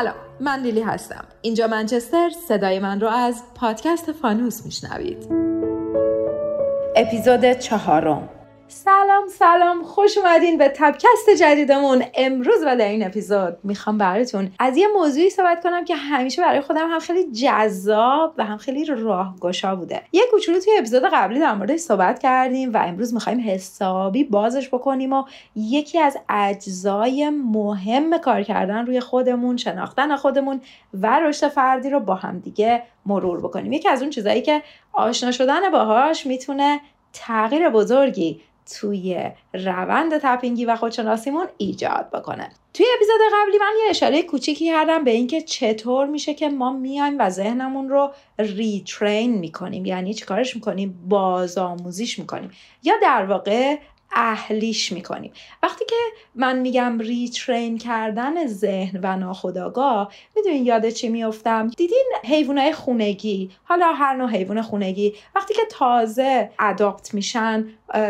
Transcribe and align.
سلام 0.00 0.14
من 0.40 0.60
لیلی 0.60 0.80
هستم. 0.80 1.24
اینجا 1.42 1.66
منچستر 1.66 2.30
صدای 2.48 2.78
من 2.78 3.00
رو 3.00 3.08
از 3.08 3.42
پادکست 3.54 4.12
فانوس 4.12 4.66
میشنوید. 4.66 5.28
اپیزود 6.96 7.52
چهارم. 7.52 8.28
سلام 8.72 9.28
سلام. 9.28 9.84
خوش 9.84 10.18
اومدین 10.18 10.58
به 10.58 10.68
تبکست 10.68 11.30
جدیدمون. 11.40 12.04
امروز 12.14 12.62
و 12.66 12.76
در 12.76 12.88
این 12.88 13.06
اپیزود 13.06 13.56
می‌خوام 13.64 13.98
براتون 13.98 14.50
از 14.58 14.76
یه 14.76 14.86
موضوعی 14.88 15.30
صحبت 15.30 15.62
کنم 15.62 15.84
که 15.84 15.96
همیشه 15.96 16.42
برای 16.42 16.60
خودم 16.60 16.90
هم 16.90 16.98
خیلی 16.98 17.32
جذاب 17.32 18.34
و 18.38 18.44
هم 18.44 18.56
خیلی 18.56 18.84
راهگشا 18.84 19.76
بوده. 19.76 20.02
یه 20.12 20.22
کوچولو 20.30 20.60
توی 20.60 20.72
اپیزود 20.78 21.02
قبلی 21.12 21.40
در 21.40 21.54
موردش 21.54 21.80
صحبت 21.80 22.18
کردیم 22.18 22.72
و 22.72 22.76
امروز 22.76 23.14
می‌خوایم 23.14 23.40
حسابی 23.46 24.24
بازش 24.24 24.68
بکنیم 24.68 25.12
و 25.12 25.24
یکی 25.56 25.98
از 25.98 26.18
اجزای 26.28 27.30
مهم 27.30 28.18
کار 28.18 28.42
کردن 28.42 28.86
روی 28.86 29.00
خودمون 29.00 29.56
شناختن 29.56 30.16
خودمون 30.16 30.60
و 30.94 31.20
رشد 31.20 31.48
فردی 31.48 31.90
رو 31.90 32.00
با 32.00 32.14
هم 32.14 32.38
دیگه 32.38 32.82
مرور 33.06 33.40
بکنیم. 33.40 33.72
یکی 33.72 33.88
از 33.88 34.02
اون 34.02 34.10
چیزایی 34.10 34.42
که 34.42 34.62
آشنا 34.92 35.32
شدن 35.32 35.70
باهاش 35.70 36.26
می‌تونه 36.26 36.80
تغییر 37.12 37.68
بزرگی 37.68 38.40
توی 38.74 39.30
روند 39.54 40.18
تپینگی 40.18 40.64
و 40.64 40.76
خودشناسیمون 40.76 41.46
ایجاد 41.58 42.10
بکنه. 42.10 42.50
توی 42.74 42.86
اپیزود 42.96 43.20
قبلی 43.32 43.58
من 43.58 43.72
یه 43.84 43.90
اشاره 43.90 44.22
کوچیکی 44.22 44.66
کردم 44.66 45.04
به 45.04 45.10
اینکه 45.10 45.42
چطور 45.42 46.06
میشه 46.06 46.34
که 46.34 46.48
ما 46.48 46.72
میایم 46.72 47.18
و 47.18 47.30
ذهنمون 47.30 47.88
رو 47.88 48.12
ریترین 48.38 49.38
می‌کنیم. 49.38 49.86
یعنی 49.86 50.14
چیکارش 50.14 50.54
می‌کنیم؟ 50.54 51.04
بازآموزیش 51.08 52.18
می‌کنیم. 52.18 52.50
یا 52.82 52.94
در 53.02 53.26
واقع 53.26 53.76
اهلیش 54.12 54.92
می‌کنیم. 54.92 55.32
وقتی 55.62 55.84
که 55.84 55.96
من 56.34 56.58
میگم 56.58 56.98
ریترین 56.98 57.78
کردن 57.78 58.46
ذهن 58.46 59.00
و 59.02 59.16
ناخداگاه 59.16 60.12
می‌دونین 60.36 60.66
یاد 60.66 60.88
چی 60.88 61.08
میفتم 61.08 61.68
دیدین 61.68 62.12
حیوانات 62.24 62.74
خونگی؟ 62.74 63.50
حالا 63.64 63.92
هر 63.92 64.16
نوع 64.16 64.30
حیوان 64.30 64.62
خونگی. 64.62 65.14
وقتی 65.34 65.54
که 65.54 65.62
تازه 65.70 66.50
اداپت 66.58 67.14
میشن 67.14 67.68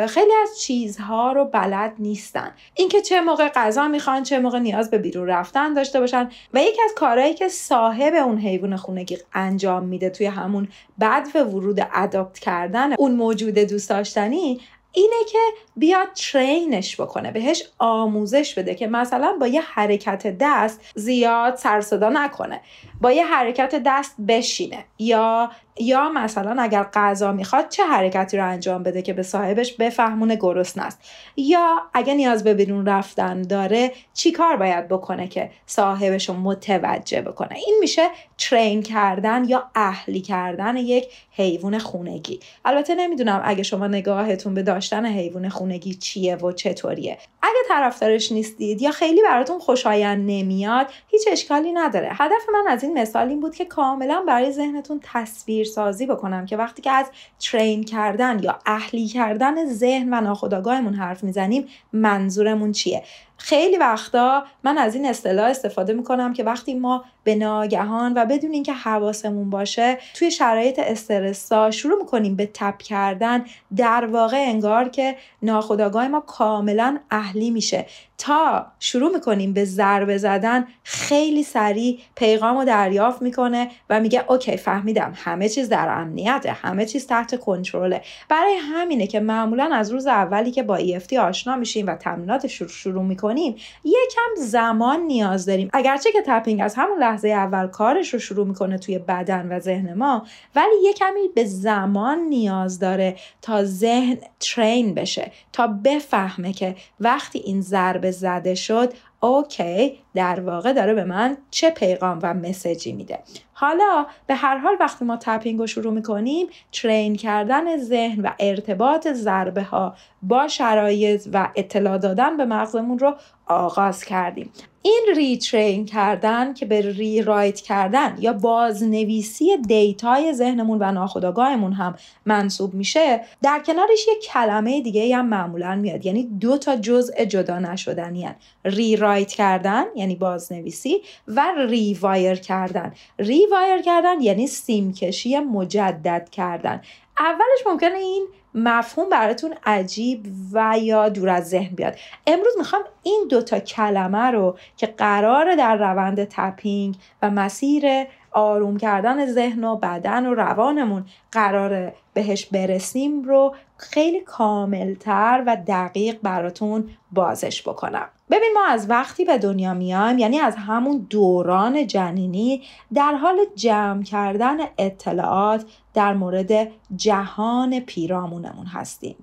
خیلی 0.09 0.33
از 0.43 0.61
چیزها 0.61 1.33
رو 1.33 1.45
بلد 1.45 1.95
نیستن. 1.98 2.51
اینکه 2.75 3.01
چه 3.01 3.21
موقع 3.21 3.48
غذا 3.48 3.89
می‌خوان 3.89 4.23
چه 4.23 4.39
موقع 4.39 4.59
نیاز 4.59 4.91
به 4.91 4.98
بیرون 4.98 5.27
رفتن 5.27 5.75
داشته 5.75 6.01
باشن. 6.01 6.31
و 6.55 6.62
یکی 6.62 6.83
از 6.84 6.91
کارهایی 6.97 7.34
که 7.34 7.48
صاحب 7.48 8.15
اون 8.15 8.39
حیوان 8.39 8.77
خونگی 8.77 9.19
انجام 9.33 9.84
میده 9.84 10.11
توی 10.11 10.27
همون 10.27 10.69
بعد 10.98 11.33
به 11.33 11.45
ورود 11.45 11.89
اداپت 11.93 12.39
کردن 12.39 12.93
اون 12.93 13.12
موجود 13.15 13.59
دوست 13.59 13.91
داشتنی 13.91 14.61
اینه 14.93 15.25
که 15.33 15.39
بیاد 15.77 16.09
ترینش 16.13 17.01
بکنه 17.01 17.33
بهش 17.33 17.63
آموزش 17.79 18.55
بده 18.55 18.75
که 18.75 18.87
مثلا 18.87 19.37
با 19.41 19.47
یه 19.47 19.61
حرکت 19.61 20.37
دست 20.41 20.81
زیاد 20.95 21.57
سرصدا 21.57 22.09
نکنه. 22.09 22.61
با 23.01 23.13
یه 23.13 23.27
حرکت 23.27 23.83
دست 23.87 24.15
بشینه. 24.29 24.85
یا 24.99 25.51
یا 25.81 26.09
مثلا 26.09 26.63
اگر 26.63 26.83
غذا 26.83 27.33
می‌خواد 27.33 27.69
چه 27.69 27.85
حرکتی 27.85 28.37
رو 28.37 28.49
انجام 28.49 28.83
بده 28.83 29.03
که 29.03 29.13
به 29.13 29.23
صاحبش 29.23 29.73
بفهمونه 29.73 30.37
گرسنه 30.37 30.85
است. 30.85 30.99
یا 31.37 31.77
اگه 31.95 32.15
نیاز 32.15 32.45
به 32.45 32.55
بیرون 32.55 32.87
رفتن 32.87 33.43
داره 33.43 33.93
چی 34.15 34.33
کار 34.33 34.57
باید 34.57 34.89
بکنه 34.89 35.29
که 35.29 35.51
صاحبش 35.67 36.29
رو 36.29 36.35
متوجه 36.35 37.23
بکنه؟ 37.23 37.55
این 37.55 37.77
میشه 37.81 38.09
ترین 38.41 38.83
کردن 38.83 39.45
یا 39.49 39.71
اهلی 39.75 40.21
کردن 40.21 40.77
یک 40.77 41.09
حیوان 41.31 41.79
خونگی. 41.79 42.41
البته 42.65 42.95
نمی‌دونم 42.95 43.43
اگه 43.45 43.63
شما 43.63 43.87
نگاهتون 43.87 44.55
به 44.55 44.63
داشتن 44.63 45.07
حیوان 45.07 45.49
خونگی 45.49 45.95
چیه 45.95 46.37
و 46.37 46.53
چطوریه. 46.53 47.19
اگه 47.43 47.59
طرفدارش 47.69 48.33
نیستید 48.33 48.83
یا 48.83 48.91
خیلی 48.91 49.23
براتون 49.23 49.59
خوشایند 49.59 50.31
نمیاد 50.31 50.87
هیچ 51.09 51.23
اشکالی 51.33 51.73
نداره. 51.73 52.09
هدف 52.13 52.43
من 52.53 52.65
از 52.69 52.85
این 52.85 52.99
مثال 52.99 53.29
این 53.29 53.41
بود 53.41 53.55
که 53.55 53.65
کاملا 53.65 54.23
برای 54.27 54.53
ذهنتون 54.53 55.01
تصویر 55.03 55.67
سازی 55.67 56.07
بکنم 56.07 56.47
که 56.47 56.57
وقتی 56.57 56.83
که 56.83 56.91
از 56.91 57.06
ترین 57.41 57.84
کردن 57.84 58.43
یا 58.43 58.59
اهلی 58.67 59.09
کردن 59.09 59.67
ذهن 59.67 60.15
و 60.15 60.21
ناخودآگاهمون 60.21 60.95
حرف 60.95 61.25
می‌زنیم 61.25 61.69
منظورمون 61.93 62.73
چیه؟ 62.73 63.03
خیلی 63.43 63.77
وقتا 63.77 64.45
من 64.65 64.78
از 64.78 64.95
این 64.95 65.06
اصطلاح 65.06 65.47
استفاده 65.51 65.93
می‌کنم 65.93 66.33
که 66.33 66.45
وقتی 66.45 66.75
ما 66.75 67.05
به 67.25 67.34
ناگهان 67.34 68.12
و 68.17 68.27
بدون 68.27 68.53
اینکه 68.53 68.73
حواسمون 68.73 69.51
باشه 69.51 69.99
توی 70.15 70.31
شرایط 70.31 70.78
استرسا 70.78 71.71
شروع 71.71 71.99
می‌کنیم 71.99 72.37
به 72.37 72.50
تپ 72.55 72.79
کردن 72.79 73.45
در 73.77 74.06
واقع 74.06 74.37
انگار 74.37 74.89
که 74.89 75.17
ناخودآگاه 75.43 76.09
ما 76.09 76.21
کاملا 76.21 76.99
اهلی 77.11 77.50
میشه. 77.50 77.87
تا 78.20 78.66
شروع 78.78 79.12
می‌کنیم 79.12 79.53
به 79.53 79.64
ضربه 79.64 80.19
زدن 80.19 80.66
خیلی 80.84 81.42
سریع 81.42 81.98
پیغام 82.16 82.58
رو 82.58 82.64
دریافت 82.64 83.22
می‌کنه 83.22 83.70
و 83.91 84.00
میگه 84.00 84.25
اوکی 84.28 84.56
فهمیدم 84.56 85.12
همه 85.16 85.48
چیز 85.48 85.69
در 85.69 85.88
امنیته 85.88 86.53
همه 86.53 86.86
چیز 86.86 87.06
تحت 87.06 87.41
کنترله. 87.41 88.03
برای 88.28 88.54
همینه 88.54 89.06
که 89.06 89.20
معمولا 89.20 89.70
از 89.72 89.91
روز 89.91 90.06
اولی 90.06 90.50
که 90.50 90.62
با 90.62 90.78
EFT 90.78 91.12
آشنا 91.12 91.56
میشیم 91.56 91.86
و 91.86 91.94
تمریناتش 91.94 92.60
رو 92.60 92.69
شروع 92.69 93.03
می‌کنیم 93.03 93.56
یکم 93.84 94.47
زمان 94.47 95.00
نیاز 95.00 95.47
داریم. 95.47 95.70
اگرچه 95.72 96.12
که 96.12 96.22
تپینگ 96.26 96.60
از 96.62 96.75
همون 96.75 96.98
لحظه 96.98 97.28
اول 97.28 97.66
کارش 97.66 98.14
رو 98.14 98.19
شروع 98.19 98.47
می‌کنه 98.47 98.78
توی 98.78 98.98
بدن 98.98 99.52
و 99.52 99.60
ذهن 99.60 99.94
ما 99.94 100.26
ولی 100.54 100.84
یه 100.84 100.92
کمی 100.92 101.28
به 101.34 101.44
زمان 101.44 102.19
نیاز 102.19 102.78
داره 102.78 103.16
تا 103.42 103.64
ذهن 103.64 104.19
ترین 104.41 104.94
بشه 104.94 105.32
تا 105.52 105.66
بفهمه 105.66 106.52
که 106.52 106.76
وقتی 107.00 107.38
این 107.38 107.60
ضربه 107.60 108.09
زده 108.10 108.54
شد 108.54 108.93
اوکی 109.20 109.98
در 110.14 110.41
واقع 110.41 110.72
داره 110.72 110.94
به 110.94 111.04
من 111.04 111.36
چه 111.50 111.70
پیغام 111.70 112.19
و 112.22 112.34
مسیجی 112.34 112.92
میده. 112.92 113.19
حالا 113.53 114.06
به 114.26 114.34
هر 114.34 114.58
حال 114.58 114.76
وقتی 114.81 115.04
ما 115.04 115.16
تپینگ 115.16 115.58
رو 115.58 115.66
شروع 115.66 115.92
می‌کنیم 115.92 116.47
ترین 116.72 117.16
کردن 117.16 117.76
ذهن 117.76 118.20
و 118.22 118.31
ارتباط 118.38 119.08
ضربه 119.08 119.62
ها 119.62 119.94
با 120.22 120.48
شرایط 120.48 121.28
و 121.32 121.48
اطلاع 121.56 121.98
دادن 121.98 122.36
به 122.36 122.44
مغزمون 122.44 122.98
رو 122.98 123.14
آغاز 123.47 124.04
کردیم. 124.04 124.53
این 124.82 125.06
retrain 125.16 125.84
کردن 125.87 126.54
که 126.54 126.66
به 126.66 126.81
rewrite 126.81 127.61
کردن 127.60 128.16
یا 128.19 128.32
بازنویسی 128.32 129.56
data 129.56 130.17
ی 130.17 130.33
ذهنمون 130.32 130.78
و 130.81 130.92
ناخودآگاهمون 130.92 131.72
هم 131.72 131.94
منسوب 132.27 132.75
میشه 132.75 133.20
در 133.42 133.62
کنارش 133.66 134.06
یک 134.08 134.25
کلمه 134.25 134.81
دیگه 134.81 135.16
هم 135.16 135.26
معمولا 135.26 135.76
میاد. 135.76 136.06
یعنی 136.06 136.22
دو 136.22 136.58
تا 136.58 136.76
جزء 136.76 137.25
جدا 137.25 137.58
نشدنی. 137.58 138.28
rewrite 138.65 139.33
کردن 139.32 139.84
یعنی 139.94 140.16
بازنویسی 140.16 141.03
و 141.28 141.53
rewire 141.69 142.34
کردن. 142.34 142.94
rewire 143.19 143.83
کردن 143.82 144.21
یعنی 144.21 144.47
سیمکشی 144.47 145.38
مجدد 145.38 146.28
کردن. 146.31 146.81
اولش 147.19 147.66
ممکنه 147.66 147.94
این 147.94 148.26
مفهوم 148.54 149.09
براتون 149.09 149.54
عجیب 149.65 150.26
و 150.53 150.78
یا 150.78 151.09
دور 151.09 151.28
از 151.28 151.49
ذهن 151.49 151.75
بیاد. 151.75 151.97
امروز 152.26 152.53
می‌خوام 152.59 152.82
این 153.03 153.26
دوتا 153.31 153.59
کلمه 153.59 154.31
رو 154.31 154.59
که 154.76 154.87
قرار 154.87 155.54
در 155.54 155.76
روند 155.76 156.25
تپینگ 156.25 156.97
و 157.22 157.31
مسیر 157.31 157.84
آروم 158.32 158.76
کردن 158.76 159.26
ذهن 159.26 159.65
و 159.65 159.76
بدن 159.76 160.26
و 160.26 160.34
روانمون 160.34 161.04
قرار 161.32 161.93
بهش 162.15 162.47
برسیم 162.47 163.22
رو 163.22 163.54
خیلی 163.81 164.21
کاملتر 164.21 165.45
و 165.47 165.57
دقیق 165.67 166.19
براتون 166.23 166.91
بازش 167.13 167.63
بکنم. 167.69 168.09
ببین 168.31 168.51
ما 168.55 168.65
از 168.69 168.91
وقتی 168.91 169.25
به 169.25 169.39
دنیا 169.39 169.75
میایم 169.75 170.19
یعنی 170.19 170.39
از 170.39 170.57
همون 170.57 171.07
دوران 171.11 171.87
جنینی 171.87 172.63
در 172.95 173.15
حال 173.15 173.37
جمع 173.55 174.03
کردن 174.03 174.57
اطلاعات 174.79 175.65
در 175.95 176.15
مورد 176.15 176.69
جهان 176.97 177.81
پیرامونمون 177.81 178.67
هستیم. 178.67 179.17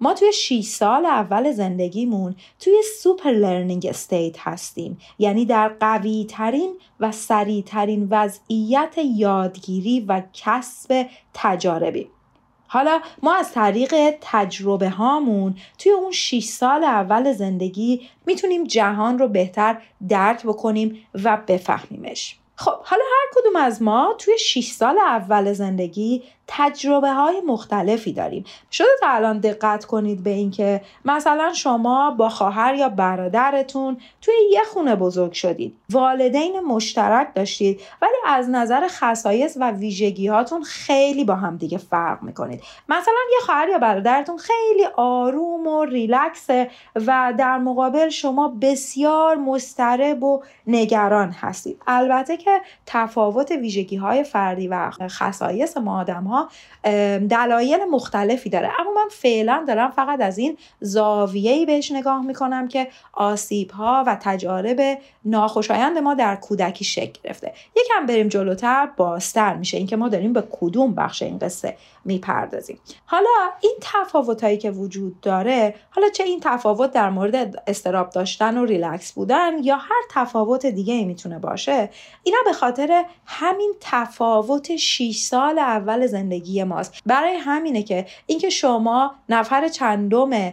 ما 0.00 0.14
توی 0.14 0.32
6 0.32 0.64
سال 0.64 1.06
اول 1.06 1.52
زندگیمون 1.52 2.36
توی 2.60 2.82
super 3.02 3.30
learning 3.30 3.86
state 3.90 4.36
هستیم. 4.38 4.98
یعنی 5.18 5.46
در 5.46 5.68
قوی 5.68 6.26
ترین 6.30 6.74
و 7.00 7.12
سریع 7.12 7.62
ترین 7.62 8.08
وضعیت 8.10 8.94
یادگیری 8.98 10.00
و 10.00 10.22
کسب 10.32 11.06
تجربه‌ایم. 11.34 12.08
حالا 12.72 13.00
ما 13.22 13.34
از 13.34 13.52
طریق 13.52 13.94
تجربه 14.20 14.90
هامون 14.90 15.54
توی 15.78 15.92
اون 15.92 16.12
6 16.12 16.44
سال 16.44 16.84
اول 16.84 17.32
زندگی 17.32 18.08
می‌تونیم 18.26 18.64
جهان 18.64 19.18
رو 19.18 19.28
بهتر 19.28 19.82
درک 20.08 20.42
بکنیم 20.46 21.06
و 21.24 21.38
بفهمیمش. 21.48 22.36
خب 22.56 22.82
حالا 22.84 23.02
هر 23.02 23.40
کدوم 23.40 23.56
از 23.56 23.82
ما 23.82 24.14
توی 24.18 24.38
6 24.38 24.70
سال 24.70 24.98
اول 24.98 25.52
زندگی 25.52 26.22
تجربه 26.46 27.12
های 27.12 27.40
مختلفی 27.40 28.12
داریم. 28.12 28.44
شده 28.72 28.86
تا 29.00 29.06
الان 29.08 29.38
دقت 29.38 29.84
کنید 29.84 30.22
به 30.22 30.30
اینکه 30.30 30.80
مثلا 31.04 31.52
شما 31.52 32.10
با 32.10 32.28
خواهر 32.28 32.74
یا 32.74 32.88
برادرتون 32.88 33.96
توی 34.20 34.34
یه 34.52 34.62
خونه 34.64 34.96
بزرگ 34.96 35.32
شدید. 35.32 35.76
والدین 35.90 36.60
مشترک 36.60 37.34
داشتید 37.34 37.80
ولی 38.02 38.12
از 38.26 38.50
نظر 38.50 38.88
خصایص 38.88 39.56
و 39.60 39.70
ویژگی 39.70 40.28
هاتون 40.28 40.62
خیلی 40.62 41.24
با 41.24 41.34
هم 41.34 41.56
دیگه 41.56 41.78
فرق 41.78 42.22
می‌کنید. 42.22 42.62
مثلا 42.88 43.14
یه 43.32 43.40
خواهر 43.46 43.68
یا 43.68 43.78
برادرتون 43.78 44.36
خیلی 44.36 44.84
آروم 44.96 45.66
و 45.66 45.84
ریلکسه 45.84 46.70
و 47.06 47.34
در 47.38 47.58
مقابل 47.58 48.08
شما 48.08 48.48
بسیار 48.60 49.36
مضطرب 49.36 50.22
و 50.22 50.42
نگران 50.66 51.30
هستید. 51.30 51.82
البته 51.86 52.36
که 52.36 52.60
تفاوت 52.86 53.50
ویژگی 53.50 53.96
های 53.96 54.24
فردی 54.24 54.68
و 54.68 54.90
خصایص 55.08 55.76
ما 55.76 56.00
آدم 56.00 56.24
ها 56.24 56.41
دلایل 57.28 57.84
مختلفی 57.90 58.50
داره. 58.50 58.70
اما 58.80 58.90
من 58.92 59.08
فعلا 59.10 59.64
دارم 59.68 59.90
فقط 59.90 60.20
از 60.20 60.38
این 60.38 60.58
زاویه‌ای 60.80 61.66
بهش 61.66 61.92
نگاه 61.92 62.26
می‌کنم 62.26 62.68
که 62.68 62.88
آسیب 63.12 63.70
ها 63.70 64.04
و 64.06 64.18
تجارب 64.20 64.98
ناخوشایند 65.24 65.98
ما 65.98 66.14
در 66.14 66.36
کودکی 66.36 66.84
شکل 66.84 67.20
گرفته. 67.24 67.52
یکم 67.76 68.06
بریم 68.06 68.28
جلوتر 68.28 68.88
بازتر 68.96 69.54
میشه. 69.54 69.76
اینکه 69.76 69.96
ما 69.96 70.08
داریم 70.08 70.32
به 70.32 70.44
کدوم 70.52 70.94
بخش 70.94 71.22
این 71.22 71.38
قصه 71.38 71.76
می‌پردازیم. 72.04 72.78
حالا 73.06 73.30
این 73.60 73.74
تفاوت 73.80 74.44
هایی 74.44 74.58
که 74.58 74.70
وجود 74.70 75.20
داره 75.20 75.74
حالا 75.90 76.08
چه 76.08 76.24
این 76.24 76.40
تفاوت 76.42 76.92
در 76.92 77.10
مورد 77.10 77.62
استراب 77.66 78.10
داشتن 78.10 78.58
و 78.58 78.64
ریلکس 78.64 79.12
بودن 79.12 79.62
یا 79.62 79.76
هر 79.76 80.02
تفاوت 80.10 80.66
دیگه 80.66 81.04
می‌تونه 81.04 81.38
باشه 81.38 81.90
اینا 82.22 82.38
به 82.44 82.52
خاطر 82.52 83.04
همین 83.26 83.74
تفاوت 83.80 84.76
6 84.76 85.16
سال 85.16 85.58
اول 85.58 86.06
زندگی 86.06 86.21
ماست. 86.64 87.02
برای 87.06 87.34
همینه 87.34 87.82
که 87.82 88.06
اینکه 88.26 88.50
شما 88.50 89.14
نفر 89.28 89.68
چندم 89.68 90.52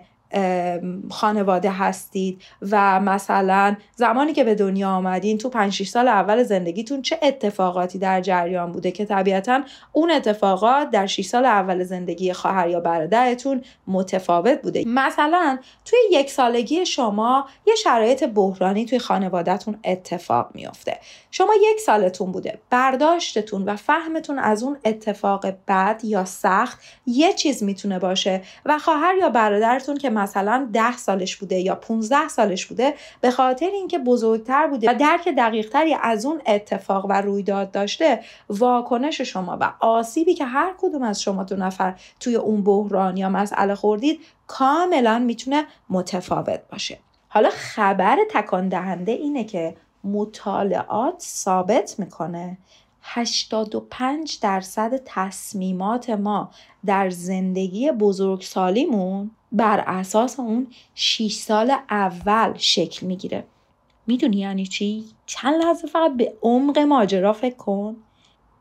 خانواده 1.10 1.72
هستید 1.72 2.42
و 2.72 3.00
مثلا 3.00 3.76
زمانی 3.96 4.34
که 4.34 4.44
به 4.44 4.56
دنیا 4.56 4.90
آمدین 4.90 5.38
تو 5.38 5.50
5 5.50 5.84
سال 5.84 6.08
اول 6.08 6.44
زندگیتون 6.44 7.02
چه 7.02 7.20
اتفاقاتی 7.24 8.00
در 8.00 8.22
جریان 8.22 8.72
بوده 8.72 8.92
که 8.92 9.06
طبیعتا 9.06 9.62
اون 9.92 10.12
اتفاقات 10.12 10.90
در 10.90 11.08
6 11.08 11.26
سال 11.26 11.46
اول 11.46 11.84
زندگی 11.84 12.34
خواهر 12.34 12.70
یا 12.70 12.80
برادرتون 12.80 13.62
متفاوت 13.88 14.62
بوده؟ 14.62 14.84
مثلا 14.88 15.60
توی 15.86 16.00
یک 16.12 16.31
سالگی 16.31 16.86
شما 16.86 17.46
یه 17.68 17.76
شرایط 17.76 18.24
بحرانی 18.24 18.86
توی 18.86 19.00
خانوادهتون 19.00 19.80
اتفاق 19.84 20.50
میافته. 20.54 21.00
شما 21.31 21.54
یک 21.72 21.80
سالتون 21.80 22.31
بوده. 22.31 22.60
برداشتتون 22.70 23.64
و 23.64 23.76
فهمتون 23.76 24.40
از 24.40 24.64
اون 24.64 24.78
اتفاق 24.86 25.46
بد 25.68 26.02
یا 26.04 26.26
سخت 26.26 26.80
یه 27.06 27.34
چیز 27.34 27.64
می‌تونه 27.64 28.00
باشه 28.00 28.42
و 28.66 28.80
خواهر 28.80 29.16
یا 29.16 29.30
برادرتون 29.30 29.98
که 29.98 30.10
مثلا 30.19 30.69
ده 30.74 30.98
سالش 30.98 31.36
بوده 31.36 31.60
یا 31.60 31.75
15 31.75 32.27
سالش 32.27 32.66
بوده 32.66 32.94
به 33.21 33.31
خاطر 33.31 33.66
اینکه 33.66 34.00
بزرگتر 34.00 34.68
بوده 34.68 34.92
و 34.92 34.94
درک 34.94 35.27
دقیقتری 35.38 35.95
از 36.01 36.25
اون 36.25 36.42
اتفاق 36.48 37.06
و 37.10 37.21
رویداد 37.21 37.71
داشته 37.71 38.19
واکنش 38.50 39.21
شما 39.21 39.57
و 39.62 39.74
آسیبی 39.80 40.33
که 40.33 40.45
هر 40.45 40.74
کدوم 40.77 41.04
از 41.04 41.21
شما 41.21 41.44
دو 41.44 41.56
نفر 41.56 42.00
توی 42.19 42.36
اون 42.36 42.63
بحران 42.63 43.18
یا 43.18 43.30
مسئله 43.30 43.75
خوردید 43.75 44.19
کاملا 44.48 45.19
می‌تونه 45.19 45.66
متفاوت 45.89 46.60
باشه. 46.71 46.98
حالا 47.30 47.50
خبر 47.54 48.18
تکان 48.31 48.69
دهنده 48.69 49.12
اینه 49.12 49.44
که 49.44 49.75
مطالعات 50.04 51.19
ثابت 51.19 51.95
می‌کنه. 52.00 52.57
85 53.01 54.40
درصد 54.42 55.01
تصمیمات 55.06 56.10
ما 56.10 56.51
در 56.86 57.10
زندگی 57.10 57.92
بزرگسالیمون 57.92 59.31
بر 59.51 59.84
اساس 59.88 60.40
اون 60.40 60.68
6 60.96 61.34
سال 61.34 61.75
اول 61.90 62.54
شکل 62.57 63.07
می‌گیره 63.07 63.46
می‌دونی 64.07 64.38
یعنی 64.38 64.66
چی؟ 64.66 65.06
چند 65.25 65.63
لحظه 65.63 65.88
فقط 65.88 66.12
به 66.18 66.34
عمق 66.42 66.80
ماجرا 66.80 67.34
فکر 67.34 67.56
کن 67.56 67.96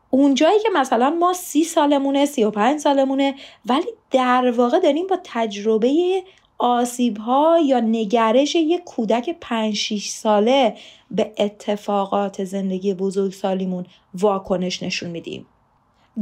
اونجایی 0.09 0.59
که 0.59 0.69
مثلا 0.75 1.09
ما 1.09 1.33
سی 1.33 1.63
سالمونه 1.63 2.25
سی 2.25 2.43
و 2.43 2.51
پنج 2.51 2.79
سالمونه 2.79 3.35
ولی 3.65 3.87
در 4.11 4.53
واقع 4.57 4.79
داریم 4.79 5.07
با 5.07 5.19
تجربه 5.23 6.23
آسیب 6.59 7.17
ها 7.17 7.59
یا 7.65 7.79
نگرش 7.79 8.55
یک 8.55 8.83
کودک 8.83 9.37
5 9.41 9.75
6 9.75 10.07
ساله 10.09 10.75
به 11.11 11.31
اتفاقات 11.37 12.43
زندگی 12.43 12.93
بزرگسالیمون 12.93 13.85
واکنش 14.13 14.83
نشون 14.83 15.09
میدیم. 15.09 15.45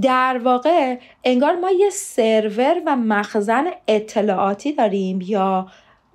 در 0.02 0.42
واقع 0.44 0.98
انگار 1.24 1.56
ما 1.56 1.72
یه 1.72 1.90
سرور 1.90 2.82
و 2.86 2.96
مخزن 2.96 3.66
اطلاعاتی 3.88 4.72
داریم 4.72 5.20
یا 5.22 5.68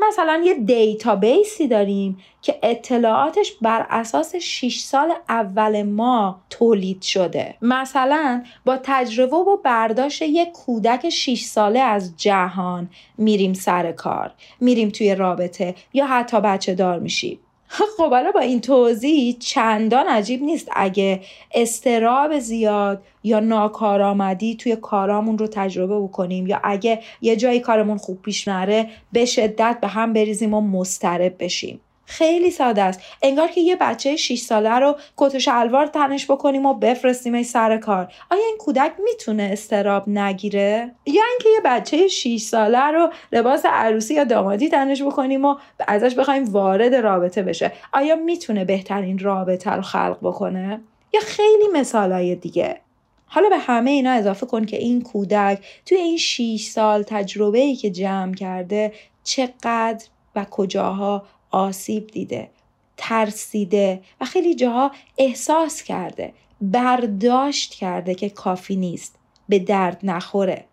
مثلا 0.09 0.43
یه 0.45 0.55
دیتابیسی 0.55 1.69
داریم 1.69 2.19
که 2.43 2.59
اطلاعاتش 2.63 3.53
بر 3.61 3.87
اساس 3.91 4.37
6 4.37 4.79
سال 4.81 5.13
اول 5.29 5.83
ما 5.83 6.41
تولید 6.51 7.03
شده. 7.03 7.55
مثلا 7.63 8.45
با 8.65 8.79
تجربه 8.83 9.37
و 9.37 9.57
برداشت 9.57 10.23
یک 10.23 10.53
کودک 10.53 11.09
6 11.09 11.43
ساله 11.43 11.81
از 11.81 12.17
جهان 12.17 12.91
میریم 13.19 13.53
سر 13.53 13.93
کار 13.93 14.33
میریم 14.61 14.89
توی 14.89 15.15
رابطه 15.15 15.75
یا 15.93 16.07
حتی 16.07 16.41
بچه 16.41 16.75
دار 16.75 16.99
میشیم. 16.99 17.39
خب 17.75 18.11
حالا 18.11 18.31
با 18.33 18.41
این 18.41 18.61
توضیح 18.61 19.37
چندان 19.39 20.07
عجیب 20.07 20.43
نیست 20.43 20.69
اگه 20.73 21.21
استراب 21.55 22.39
زیاد 22.39 23.03
یا 23.25 23.41
ناکارآمدی 23.41 24.57
توی 24.57 24.77
کارامون 24.77 25.39
رو 25.39 25.47
تجربه 25.47 26.01
بکنیم 26.01 26.47
یا 26.47 26.61
اگه 26.65 27.01
یه 27.21 27.37
جایی 27.37 27.61
کارمون 27.61 27.97
خوب 27.97 28.23
پیش 28.23 28.49
نره 28.49 28.91
به 29.13 29.25
شدت 29.25 29.79
به 29.81 29.89
هم 29.89 30.13
بریزیم 30.13 30.55
و 30.55 30.61
مسترب 30.61 31.45
بشیم. 31.45 31.81
خیلی 32.13 32.51
ساده 32.51 32.83
است. 32.83 33.01
انگار 33.23 33.49
که 33.49 33.61
یه 33.61 33.77
بچه 33.77 34.17
6 34.17 34.39
ساله 34.39 34.71
رو 34.71 34.97
کت 35.17 35.35
و 35.35 35.39
شلوار 35.39 35.87
تنش 35.87 36.31
بکنیم 36.31 36.67
و 36.67 36.75
بفرستیم 36.75 37.43
سر 37.43 37.77
کار. 37.77 38.13
آیا 38.31 38.43
این 38.47 38.57
کودک 38.59 38.93
می‌تونه 39.05 39.49
استراب 39.53 40.09
نگیره؟ 40.09 40.91
یا 41.07 41.23
اینکه 41.31 41.49
یه 41.55 41.61
بچه 41.65 42.09
6 42.09 42.41
ساله 42.41 42.91
رو 42.91 43.11
لباس 43.33 43.67
عروسی 43.67 44.15
یا 44.15 44.25
دامادی 44.25 44.69
تنش 44.69 45.03
بکنیم 45.03 45.45
و 45.45 45.57
ازش 45.89 46.15
بخوایم 46.15 46.45
وارد 46.45 46.95
رابطه 46.95 47.43
بشه. 47.43 47.73
آیا 47.93 48.17
می‌تونه 48.17 48.65
بهترین 48.65 49.19
رابطه 49.19 49.71
رو 49.71 49.83
خلق 49.83 50.19
بکنه؟ 50.23 50.81
یا 51.15 51.21
خیلی 51.21 51.69
مثالای 51.73 52.35
دیگه. 52.35 52.81
حالا 53.27 53.49
به 53.49 53.59
همه 53.59 53.91
اینا 53.91 54.11
اضافه 54.11 54.47
کن 54.47 54.65
که 54.65 54.77
این 54.77 55.03
کودک 55.03 55.59
توی 55.87 55.99
این 55.99 56.17
6 56.17 56.69
سال 56.73 57.03
تجربه 57.03 57.59
ای 57.59 57.77
که 57.77 57.91
جمع 57.91 58.35
کرده 58.35 58.93
چقدر 59.25 60.05
و 60.37 60.45
کجاها 60.51 61.23
آسیب 61.53 62.07
دیده 62.07 62.51
ترسیده 62.97 64.01
و 64.21 64.25
خیلی 64.25 64.55
جاها 64.55 64.93
احساس 65.19 65.83
کرده 65.83 66.33
برداشت 66.61 67.75
کرده 67.75 68.15
که 68.15 68.31
کافی 68.31 68.77
نیست 68.77 69.19
به 69.49 69.59
درد 69.59 70.01
نخوره. 70.03 70.65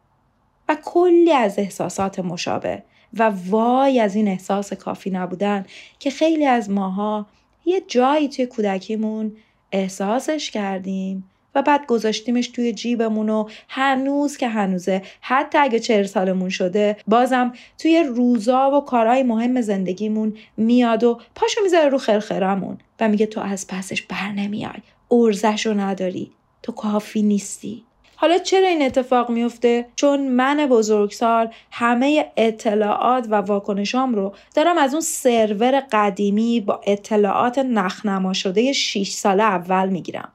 و 0.70 0.78
کلی 0.86 1.32
از 1.32 1.60
احساسات 1.60 2.20
مشابه 2.20 2.84
و 3.14 3.32
وای 3.48 4.00
از 4.00 4.16
این 4.16 4.28
احساس 4.28 4.74
کافی 4.74 5.10
نبودن 5.10 5.66
که 6.00 6.10
خیلی 6.10 6.46
از 6.46 6.70
ماها 6.70 7.26
یه 7.66 7.82
جایی 7.88 8.30
توی 8.30 8.46
کودکیمون 8.46 9.38
احساسش 9.72 10.52
کردیم 10.52 11.30
و 11.56 11.62
بعد 11.62 11.86
گذاشتیمش 11.86 12.48
توی 12.48 12.74
جیبمون 12.74 13.30
و 13.30 13.50
هنوز 13.70 14.38
که 14.38 14.48
هنوزه 14.48 15.02
حتی 15.22 15.58
اگه 15.58 15.80
چهر 15.80 16.04
سالمون 16.04 16.50
شده 16.50 16.98
بازم 17.08 17.54
توی 17.78 18.04
روزا 18.04 18.72
و 18.72 18.86
کارهای 18.86 19.24
مهم 19.24 19.62
زندگیمون 19.62 20.38
میاد 20.58 21.04
و 21.04 21.20
پاشو 21.36 21.62
می‌ذاره 21.64 21.90
رو 21.90 21.98
خرخرمون 21.98 22.78
و 23.00 23.10
میگه 23.10 23.26
تو 23.26 23.42
از 23.42 23.68
پسش 23.68 24.02
بر 24.02 24.32
نمیای 24.32 24.82
ارزش 25.12 25.66
رو 25.66 25.74
نداری 25.74 26.32
تو 26.64 26.72
کافی 26.72 27.22
نیستی 27.22 27.84
حالا 28.16 28.38
چرا 28.38 28.68
این 28.68 28.82
اتفاق 28.82 29.30
میفته؟ 29.30 29.86
چون 29.96 30.28
من 30.28 30.68
بزرگسال 30.68 31.50
همه 31.72 32.32
اطلاعات 32.38 33.28
و 33.30 33.36
واکنشام 33.36 34.16
رو 34.16 34.34
دارم 34.56 34.78
از 34.78 34.94
اون 34.94 35.02
سرور 35.02 35.84
قدیمی 35.92 36.62
با 36.62 36.82
اطلاعات 36.88 37.60
نخنما 37.60 38.34
شده 38.34 38.72
6 38.74 39.12
ساله 39.12 39.44
اول 39.44 39.90
می‌گیرم. 39.90 40.32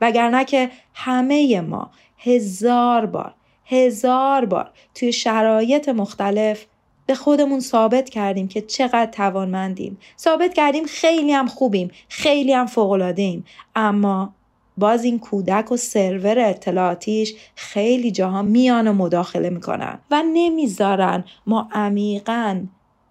وگرنه 0.00 0.44
که 0.44 0.70
همه 0.94 1.60
ما 1.60 1.90
هزار 2.18 3.06
بار 3.06 3.34
هزار 3.66 4.44
بار 4.44 4.70
توی 4.94 5.12
شرایط 5.12 5.88
مختلف 5.88 6.66
به 7.06 7.14
خودمون 7.14 7.60
ثابت 7.60 8.08
کردیم 8.08 8.48
که 8.48 8.60
چقدر 8.60 9.10
توانمندیم. 9.10 9.98
ثابت 10.18 10.54
کردیم 10.54 10.84
خیلی 10.84 11.32
هم 11.32 11.46
خوبیم 11.46 11.90
خیلی 12.08 12.52
هم 12.52 12.66
فوقلاده 12.66 13.22
ایم 13.22 13.44
اما 13.74 14.34
باز 14.78 15.04
این 15.04 15.18
کودک 15.18 15.72
و 15.72 15.76
سرور 15.76 16.38
اطلاعاتیش 16.38 17.34
خیلی 17.54 18.10
جاها 18.10 18.42
میان 18.42 18.88
و 18.88 18.92
مداخله 18.92 19.50
می‌کنن 19.50 19.98
و 20.10 20.22
نمی‌ذارن 20.34 21.24
ما 21.46 21.68
عمیقا 21.72 22.66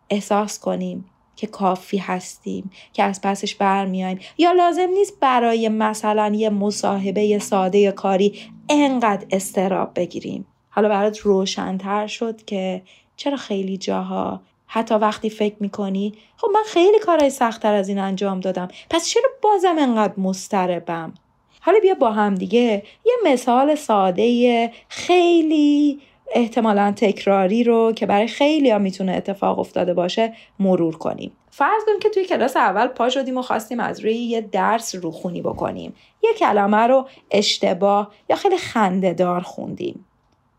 احساس 0.10 0.60
کنیم 0.60 1.06
که 1.36 1.48
کافی 1.48 1.98
هستیم 1.98 2.72
که 2.94 3.04
از 3.04 3.22
پسش 3.22 3.56
برمیایم 3.56 4.20
یا 4.38 4.52
لازم 4.52 4.90
نیست 4.90 5.20
برای 5.20 5.70
مثلا 5.70 6.36
یه 6.36 6.50
مصاحبه 6.50 7.40
ساده 7.40 7.92
کاری 7.92 8.40
انقدر 8.70 9.26
استراب 9.32 9.92
بگیریم. 9.96 10.46
حالا 10.70 10.90
برات 10.90 11.20
روشنتر 11.20 12.08
شد 12.08 12.46
که 12.46 12.82
چرا 13.18 13.38
خیلی 13.38 13.78
جاها 13.78 14.42
حتی 14.68 14.96
وقتی 14.96 15.30
فکر 15.30 15.56
می‌کنی 15.60 16.14
خب 16.38 16.48
من 16.54 16.64
خیلی 16.66 17.00
کارهای 17.00 17.30
سختتر 17.30 17.74
از 17.74 17.90
این 17.90 18.00
انجام 18.00 18.40
دادم 18.40 18.68
پس 18.90 19.08
چرا 19.08 19.30
بازم 19.42 19.76
انقدر 19.80 20.14
مستربم 20.18 21.14
حالا 21.62 21.80
بیا 21.80 21.94
با 21.94 22.12
هم 22.12 22.36
دیگه 22.36 22.84
یه 23.06 23.14
مثال 23.26 23.76
ساده 23.76 24.72
خیلی 24.90 26.00
احتمالا 26.32 26.94
تکراری 26.96 27.64
رو 27.64 27.92
که 27.96 28.06
برای 28.06 28.28
خیلی 28.28 28.72
ها 28.72 28.78
می‌تونه 28.78 29.12
اتفاق 29.12 29.60
افتاده 29.60 29.94
باشه 29.94 30.34
مرور 30.60 30.98
کنیم. 30.98 31.32
فرض 31.52 31.86
کنیم 31.86 32.00
که 32.00 32.10
توی 32.10 32.26
کلاس 32.26 32.58
اول 32.58 32.88
پا 32.88 33.10
شدیم 33.10 33.38
و 33.38 33.42
خواستیم 33.42 33.80
از 33.80 34.00
روی 34.00 34.14
یه 34.14 34.42
درس 34.42 34.96
روخونی 34.96 35.42
بکنیم. 35.42 35.94
یه 36.24 36.30
کلمه 36.34 36.88
رو 36.88 37.08
اشتباه 37.32 38.12
یا 38.30 38.36
خیلی 38.36 38.58
خندهدار 38.58 39.42
خوندیم. 39.42 40.06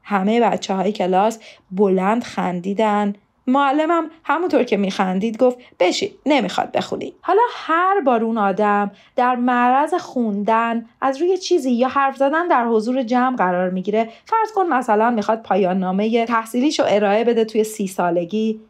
همه 0.03 0.41
بچه 0.41 0.75
های 0.75 0.93
کلاس 0.93 1.39
بلند 1.71 2.25
خندیدن. 2.25 3.15
معلمم 3.47 4.11
همونطور 4.25 4.65
که 4.65 4.77
میخندید 4.77 5.39
گفت 5.39 5.59
بشید 5.81 6.19
نمی‌خواد 6.27 6.73
بخونی. 6.73 7.15
حالا 7.21 7.43
هر 7.53 8.01
بار 8.01 8.25
اون 8.25 8.39
آدم 8.39 8.91
در 9.17 9.37
معرض 9.37 9.95
خوندن 9.95 10.87
از 11.01 11.21
روی 11.21 11.39
چیزی 11.39 11.73
یا 11.73 11.89
حرف 11.89 12.17
زدن 12.17 12.49
در 12.49 12.67
حضور 12.67 13.03
جمع 13.03 13.37
قرار 13.37 13.71
می‌گیره 13.71 14.09
فرض 14.25 14.53
کن 14.55 14.67
مثلا 14.67 15.11
می‌خواد 15.11 15.43
پایان 15.43 15.79
نامه 15.79 16.27
تحصیلیشو 16.27 16.85
ارائه 16.87 17.25
بده 17.25 17.45
توی 17.45 17.65
سی 17.65 17.87
سالگی 17.87 18.61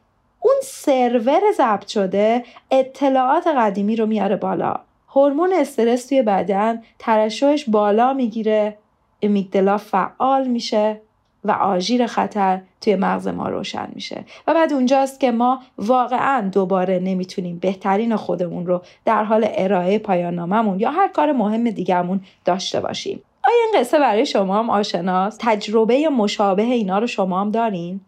اون 0.40 0.54
سرور 0.62 1.40
ضبط 1.56 1.86
شده 1.86 2.44
اطلاعات 2.70 3.46
قدیمی 3.46 3.96
رو 3.96 4.06
میاره 4.06 4.36
بالا. 4.36 4.74
هورمون 5.08 5.52
استرس 5.52 6.06
توی 6.06 6.22
بدن 6.22 6.82
ترشحش 6.98 7.64
بالا 7.68 8.12
می‌گیره 8.12 8.78
امیگدلا 9.22 9.78
فعال 9.78 10.46
میشه. 10.46 11.00
و 11.46 11.50
آژیر 11.50 12.06
خطر 12.06 12.60
توی 12.80 12.96
مغز 12.96 13.28
ما 13.28 13.48
روشن 13.48 13.88
میشه. 13.94 14.24
و 14.46 14.54
بعد 14.54 14.72
اونجاست 14.72 15.20
که 15.20 15.30
ما 15.30 15.62
واقعا 15.78 16.48
دوباره 16.48 16.98
نمی‌تونیم 16.98 17.58
بهترین 17.58 18.16
خودمون 18.16 18.66
رو 18.66 18.82
در 19.04 19.24
حال 19.24 19.46
ارائه 19.50 19.98
پایان 19.98 20.34
ناممون 20.34 20.80
یا 20.80 20.90
هر 20.90 21.08
کار 21.08 21.32
مهم 21.32 21.70
دیگهمون 21.70 22.20
داشته 22.44 22.80
باشیم. 22.80 23.22
آیا 23.44 23.56
این 23.64 23.80
قصه 23.80 23.98
برای 23.98 24.26
شما 24.26 24.58
هم 24.58 24.70
آشناست؟ 24.70 25.38
تجربه 25.42 26.08
مشابه 26.08 26.62
اینا 26.62 26.98
رو 26.98 27.06
شما 27.06 27.40
هم 27.40 27.50
دارین؟ 27.50 28.00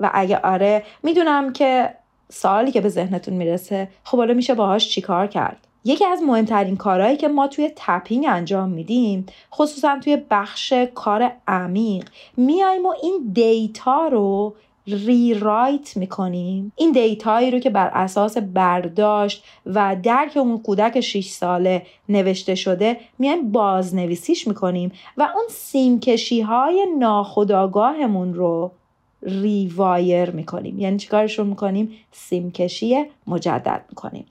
و 0.00 0.10
اگه 0.14 0.38
آره 0.38 0.82
می‌دونم 1.02 1.52
که 1.52 1.94
سوالی 2.32 2.72
که 2.72 2.80
به 2.80 2.88
ذهنتون 2.88 3.34
می‌رسه 3.34 3.88
خب 4.04 4.18
حالا 4.18 4.34
میشه 4.34 4.54
باهاش 4.54 4.88
چیکار 4.88 5.26
کرد؟ 5.26 5.63
یکی 5.84 6.04
از 6.04 6.22
مهمترین 6.22 6.76
کارهایی 6.76 7.16
که 7.16 7.28
ما 7.28 7.48
توی 7.48 7.70
tapping 7.76 8.24
انجام 8.28 8.68
میدیم 8.68 9.26
خصوصا 9.54 9.98
توی 10.04 10.18
بخش 10.30 10.72
کار 10.94 11.32
عمیق 11.48 12.08
میایم 12.36 12.86
و 12.86 12.94
این 13.02 13.30
data 13.32 14.08
رو 14.08 14.54
rewrite 14.86 15.96
می‌کنیم. 15.96 16.72
این 16.76 16.92
data 16.92 17.31
یی 17.31 17.50
رو 17.50 17.58
که 17.58 17.70
بر 17.70 17.90
اساس 17.94 18.38
برداشت 18.38 19.44
و 19.66 19.96
درک 20.02 20.36
اون 20.36 20.58
کودک 20.58 21.00
6 21.00 21.28
ساله 21.28 21.86
نوشته 22.08 22.54
شده 22.54 22.96
میایم 23.18 23.52
بازنویسیش 23.52 24.48
می‌کنیم 24.48 24.92
و 25.16 25.22
اون 25.22 25.44
سیمکشی 25.48 26.40
های 26.40 26.86
ناخودآگاهمون 26.98 28.34
رو 28.34 28.70
rewire 29.22 30.30
می‌کنیم. 30.30 30.78
یعنی 30.78 30.96
چیکارش 30.96 31.38
رو 31.38 31.44
می‌کنیم؟ 31.44 31.92
سیمکشی 32.12 33.04
مجدد 33.26 33.84
می‌کنیم. 33.88 34.26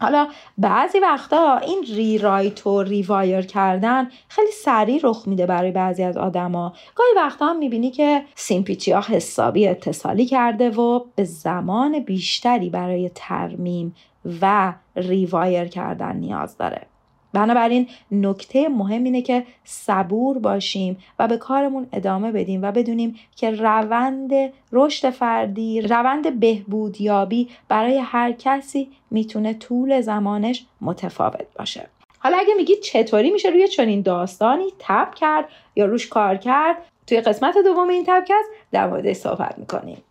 حالا 0.00 0.28
بعضی 0.58 0.98
وقتا 0.98 1.56
این 1.56 1.82
rewrite 1.94 2.66
و 2.66 2.82
rewire 2.82 3.42
کردن 3.42 4.08
خیلی 4.28 4.52
سریع 4.52 5.00
رخ 5.02 5.22
میده 5.26 5.46
برای 5.46 5.70
بعضی 5.70 6.02
از 6.02 6.16
آدما. 6.16 6.72
گاهی 6.94 7.10
وقتا 7.16 7.46
هم 7.46 7.58
می‌بینی 7.58 7.90
که 7.90 8.24
سیمپیچی 8.34 8.92
حسابی 8.92 9.68
اتصالی 9.68 10.26
کرده 10.26 10.70
و 10.70 11.04
به 11.14 11.24
زمان 11.24 11.98
بیشتری 11.98 12.70
برای 12.70 13.10
ترمیم 13.14 13.94
و 14.42 14.74
rewire 14.96 15.64
کردن 15.64 16.16
نیاز 16.16 16.56
داره. 16.56 16.89
بنابراین 17.32 17.88
نکته 18.12 18.68
مهم 18.68 19.04
اینه 19.04 19.22
که 19.22 19.46
صبور 19.64 20.38
باشیم 20.38 20.96
و 21.18 21.28
به 21.28 21.36
کارمون 21.36 21.86
ادامه 21.92 22.32
بدیم 22.32 22.62
و 22.62 22.72
بدونیم 22.72 23.16
که 23.36 23.50
روند 23.50 24.30
رشد 24.72 25.10
فردی 25.10 25.80
روند 25.80 26.40
بهبودیابی 26.40 27.48
برای 27.68 27.98
هر 27.98 28.32
کسی 28.32 28.88
می‌تونه 29.10 29.54
طول 29.54 30.00
زمانش 30.00 30.66
متفاوت 30.80 31.46
باشه. 31.58 31.86
حالا 32.18 32.36
اگه 32.36 32.54
میگید 32.56 32.80
چطوری 32.80 33.30
میشه 33.30 33.48
روی 33.48 33.68
چنین 33.68 34.02
داستانی 34.02 34.66
تب 34.78 35.14
کرد 35.14 35.48
یا 35.76 35.84
روش 35.84 36.08
کار 36.08 36.36
کرد 36.36 36.76
توی 37.06 37.20
قسمت 37.20 37.58
دوم 37.64 37.88
این 37.88 38.04
تبکست 38.06 38.50
در 38.72 38.86
موردش 38.86 39.16
صحبت 39.16 39.58
می‌کنیم. 39.58 40.02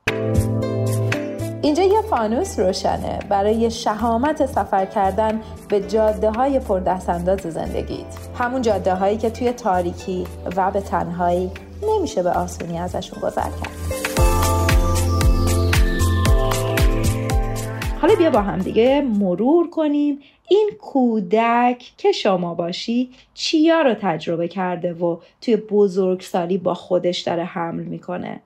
اینجا 1.62 1.84
یه 1.84 2.02
فانوس 2.02 2.60
روشنه. 2.60 3.20
برای 3.30 3.72
شهامت 3.72 4.46
سفر 4.46 4.86
کردن 4.86 5.42
به 5.70 5.82
جاده 5.82 6.32
های 6.32 6.60
پردستانداز 6.60 7.40
زندگیت. 7.40 8.18
همون 8.38 8.62
جاده 8.62 8.96
هایی 8.96 9.18
که 9.18 9.30
توی 9.30 9.52
تاریکی 9.52 10.28
و 10.56 10.72
به 10.72 10.82
تنهایی 10.82 11.52
نمیشه 11.84 12.24
به 12.24 12.30
آسونی 12.30 12.80
ازشون 12.80 13.20
گذر 13.22 13.42
کرد. 13.42 13.70
حالا 18.02 18.16
بیا 18.16 18.30
با 18.30 18.42
هم 18.42 18.60
دیگه 18.60 19.02
مرور 19.02 19.70
کنیم. 19.70 20.20
این 20.50 20.70
کودک 20.82 21.94
که 21.98 22.12
شما 22.12 22.54
باشی 22.54 23.10
چیا 23.34 23.82
رو 23.82 23.94
تجربه 24.02 24.48
کرده 24.48 24.94
و 24.94 25.18
توی 25.42 25.56
بزرگسالی 25.56 26.58
با 26.58 26.74
خودش 26.74 27.20
داره 27.20 27.44
حمل 27.44 27.84
می‌کنه؟ 27.84 28.42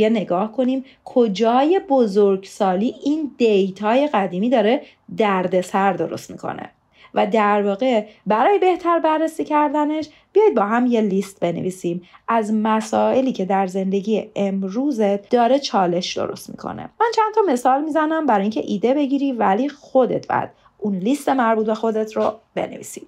بیا 0.00 0.08
نگاه 0.08 0.52
کنیم 0.52 0.84
کجای 1.04 1.80
بزرگسالی 1.88 2.94
این 3.04 3.30
دیتای 3.38 4.06
قدیمی 4.06 4.50
داره 4.50 4.82
دردسر 5.16 5.92
درست 5.92 6.30
می‌کنه. 6.30 6.70
و 7.14 7.26
در 7.26 7.62
واقع 7.62 8.06
برای 8.26 8.58
بهتر 8.58 8.98
بررسی 8.98 9.44
کردنش 9.44 10.08
بیاید 10.32 10.54
با 10.54 10.62
هم 10.62 10.86
یه 10.86 11.00
لیست 11.00 11.40
بنویسیم 11.40 12.02
از 12.28 12.52
مسائلی 12.54 13.32
که 13.32 13.44
در 13.44 13.66
زندگی 13.66 14.30
امروزت 14.36 15.28
داره 15.28 15.58
چالش 15.58 16.16
درست 16.16 16.50
می‌کنه. 16.50 16.82
من 16.82 17.06
چند 17.16 17.34
تا 17.34 17.40
مثال 17.52 17.84
می‌زنم 17.84 18.26
برای 18.26 18.42
اینکه 18.42 18.62
ایده 18.66 18.94
بگیری 18.94 19.32
ولی 19.32 19.68
خودت 19.68 20.26
بعد 20.26 20.52
اون 20.78 20.96
لیست 20.96 21.28
مربوط 21.28 21.66
به 21.66 21.74
خودت 21.74 22.16
رو 22.16 22.32
بنویسی. 22.54 23.06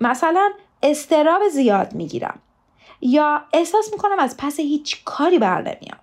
مثلا 0.00 0.50
استراب 0.82 1.48
زیاد 1.48 1.94
می‌گیرم 1.94 2.38
یا 3.00 3.42
احساس 3.52 3.92
می‌کنم 3.92 4.18
از 4.18 4.36
پس 4.36 4.60
هیچ 4.60 5.04
کاری 5.04 5.38
بر 5.38 5.58
نمیام. 5.60 5.98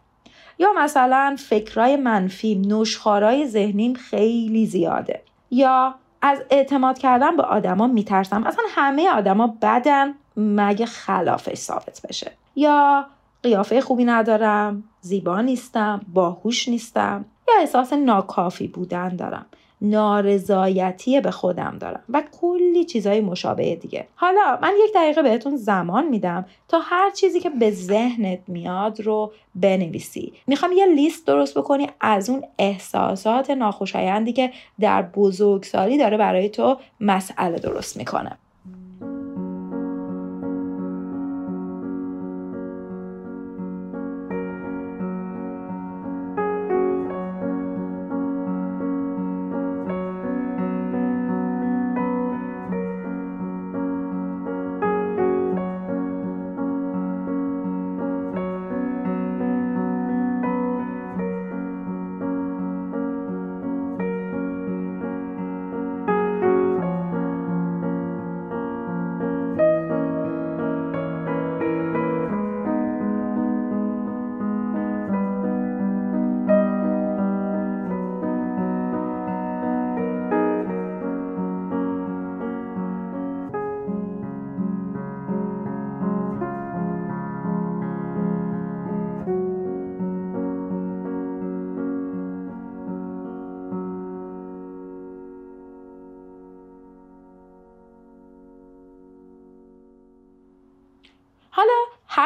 یا 0.60 0.68
مثلا 0.78 1.36
فکرای 1.40 1.96
منفی 1.96 2.56
نوشخارای 2.56 3.48
ذهنیم 3.48 3.94
خیلی 3.94 4.66
زیاده. 4.66 5.22
یا 5.52 5.96
از 6.22 6.44
اعتماد 6.50 6.98
کردن 6.98 7.38
به 7.38 7.44
آدما 7.44 7.88
میترسم. 7.88 8.44
اصلا 8.44 8.64
همه 8.70 9.10
آدما 9.10 9.58
بدن 9.62 10.14
مگه 10.38 10.86
خلافش 10.86 11.58
ثابت 11.58 12.02
بشه. 12.10 12.32
یا 12.56 13.06
قیافه 13.44 13.82
خوبی 13.82 14.06
ندارم 14.06 14.84
زیبا 15.02 15.42
نیستم 15.42 16.02
باهوش 16.14 16.68
نیستم. 16.68 17.26
یا 17.48 17.54
احساس 17.60 17.94
ناکافی 17.94 18.68
بودن 18.68 19.16
دارم. 19.16 19.46
نارضایتی 19.84 21.22
به 21.22 21.32
خودم 21.32 21.78
دارم 21.80 22.04
و 22.10 22.24
کلی 22.42 22.86
چیزهای 22.86 23.22
مشابه 23.22 23.76
دیگه. 23.76 24.08
حالا 24.16 24.60
من 24.62 24.74
یک 24.86 24.94
دقیقه 24.96 25.22
بهتون 25.22 25.56
زمان 25.56 26.08
میدم 26.08 26.46
تا 26.68 26.80
هر 26.80 27.10
چیزی 27.10 27.40
که 27.40 27.50
به 27.50 27.72
ذهنت 27.72 28.40
میاد 28.48 29.02
رو 29.02 29.34
بنویسی. 29.56 30.34
می‌خوام 30.48 30.72
یه 30.72 30.86
لیست 30.86 31.28
درست 31.28 31.58
بکنی 31.58 31.90
از 32.00 32.30
اون 32.30 32.44
احساسات 32.60 33.50
ناخوشایندی 33.50 34.34
که 34.34 34.52
در 34.80 35.02
بزرگسالی 35.02 35.98
داره 35.98 36.18
برای 36.18 36.50
تو 36.50 36.78
مسئله 37.00 37.60
درست 37.60 37.98
می‌کنه. 37.98 38.38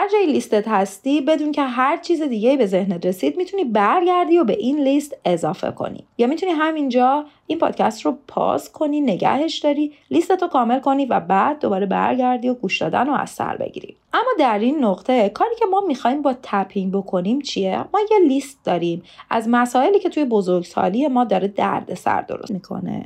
هر 0.07 0.13
جای 0.13 0.25
لیستت 0.25 0.67
هستی 0.67 1.21
بدون 1.21 1.51
که 1.51 1.61
هر 1.61 1.97
چیز 1.97 2.21
دیگه 2.21 2.57
به 2.57 2.65
ذهنت 2.65 3.05
رسید 3.05 3.37
می‌تونی 3.37 3.63
برگردی 3.63 4.37
و 4.37 4.43
به 4.43 4.53
این 4.53 4.79
لیست 4.79 5.17
اضافه 5.25 5.71
کنی. 5.71 6.03
یا 6.17 6.27
می‌تونی 6.27 6.51
همینجا 6.51 7.25
این 7.47 7.59
پادکست 7.59 8.01
رو 8.01 8.17
پاس 8.27 8.71
کنی 8.71 9.01
نگهش 9.01 9.57
داری 9.57 9.93
لیستتو 10.11 10.47
کامل 10.47 10.79
کنی 10.79 11.05
و 11.05 11.19
بعد 11.19 11.59
دوباره 11.59 11.85
برگردی 11.85 12.49
و 12.49 12.53
گوش 12.53 12.81
دادن 12.81 13.07
رو 13.07 13.13
از 13.13 13.29
سر 13.29 13.57
بگیری. 13.57 13.95
اما 14.13 14.29
در 14.39 14.59
این 14.59 14.83
نقطه 14.83 15.29
کاری 15.29 15.55
که 15.59 15.65
ما 15.65 15.81
می‌خوایم 15.87 16.21
با 16.21 16.35
تپینگ 16.43 16.93
بکنیم 16.93 17.41
چیه؟ 17.41 17.77
ما 17.77 17.99
یه 18.11 18.27
لیست 18.27 18.59
داریم. 18.63 19.03
از 19.29 19.47
مسائلی 19.49 19.99
که 19.99 20.09
توی 20.09 20.25
بزرگسالی 20.25 21.07
ما 21.07 21.23
داره 21.23 21.47
درد 21.47 21.93
سر 21.93 22.21
درست 22.21 22.51
می‌کنه. 22.51 23.05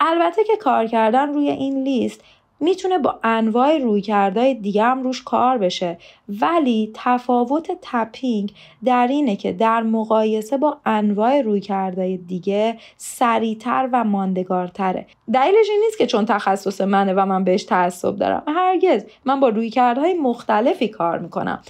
البته 0.00 0.44
که 0.44 0.56
کار 0.56 0.86
کردن 0.86 1.32
روی 1.32 1.50
این 1.50 1.82
لیست 1.82 2.20
می‌تونه 2.60 2.98
با 2.98 3.20
انواع 3.22 3.78
رویکردهای 3.78 4.54
دیگه 4.54 4.82
هم 4.82 5.02
روش 5.02 5.22
کار 5.22 5.58
بشه. 5.58 5.98
ولی 6.40 6.90
تفاوت 6.94 7.70
تپینگ 7.82 8.52
در 8.84 9.06
اینه 9.06 9.36
که 9.36 9.52
در 9.52 9.82
مقایسه 9.82 10.56
با 10.56 10.78
انواع 10.86 11.40
رویکردهای 11.40 12.16
دیگه 12.16 12.78
سریعتر 12.96 13.88
و 13.92 14.04
ماندگارتره. 14.04 15.06
دلیلش 15.32 15.70
این 15.70 15.82
نیست 15.84 15.98
که 15.98 16.06
چون 16.06 16.24
تخصص 16.24 16.80
منه 16.80 17.12
و 17.12 17.26
من 17.26 17.44
بهش 17.44 17.64
تعصب 17.64 18.16
دارم. 18.16 18.42
هرگز. 18.46 19.04
من 19.24 19.40
با 19.40 19.48
رویکردهای 19.48 20.14
مختلفی 20.14 20.88
کار 20.88 21.18
می‌کنم. 21.18 21.62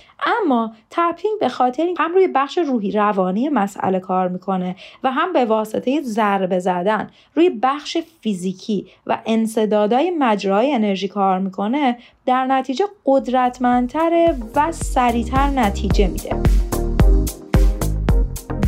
اما 0.42 0.72
تپینگ 0.90 1.40
به 1.40 1.48
خاطر 1.48 1.88
هم 1.98 2.14
روی 2.14 2.28
بخش 2.28 2.58
روحی 2.58 2.90
روانی 2.90 3.48
مسئله 3.48 4.00
کار 4.00 4.28
می‌کنه 4.28 4.76
و 5.02 5.12
هم 5.12 5.32
به 5.32 5.44
واسطه 5.44 6.02
ضربه 6.02 6.58
زدن. 6.58 7.10
روی 7.34 7.50
بخش 7.50 7.96
فیزیکی 8.20 8.86
و 9.06 9.18
انصدادهای 9.26 10.10
مجرای 10.18 10.74
انرژی 10.74 11.08
کار 11.08 11.38
می‌کنه 11.38 11.98
در 12.26 12.46
نتیجه 12.46 12.84
قدرتمندتره 13.06 14.36
و 14.56 14.72
سریعتر 14.72 15.46
نتیجه 15.46 16.06
میده. 16.06 16.36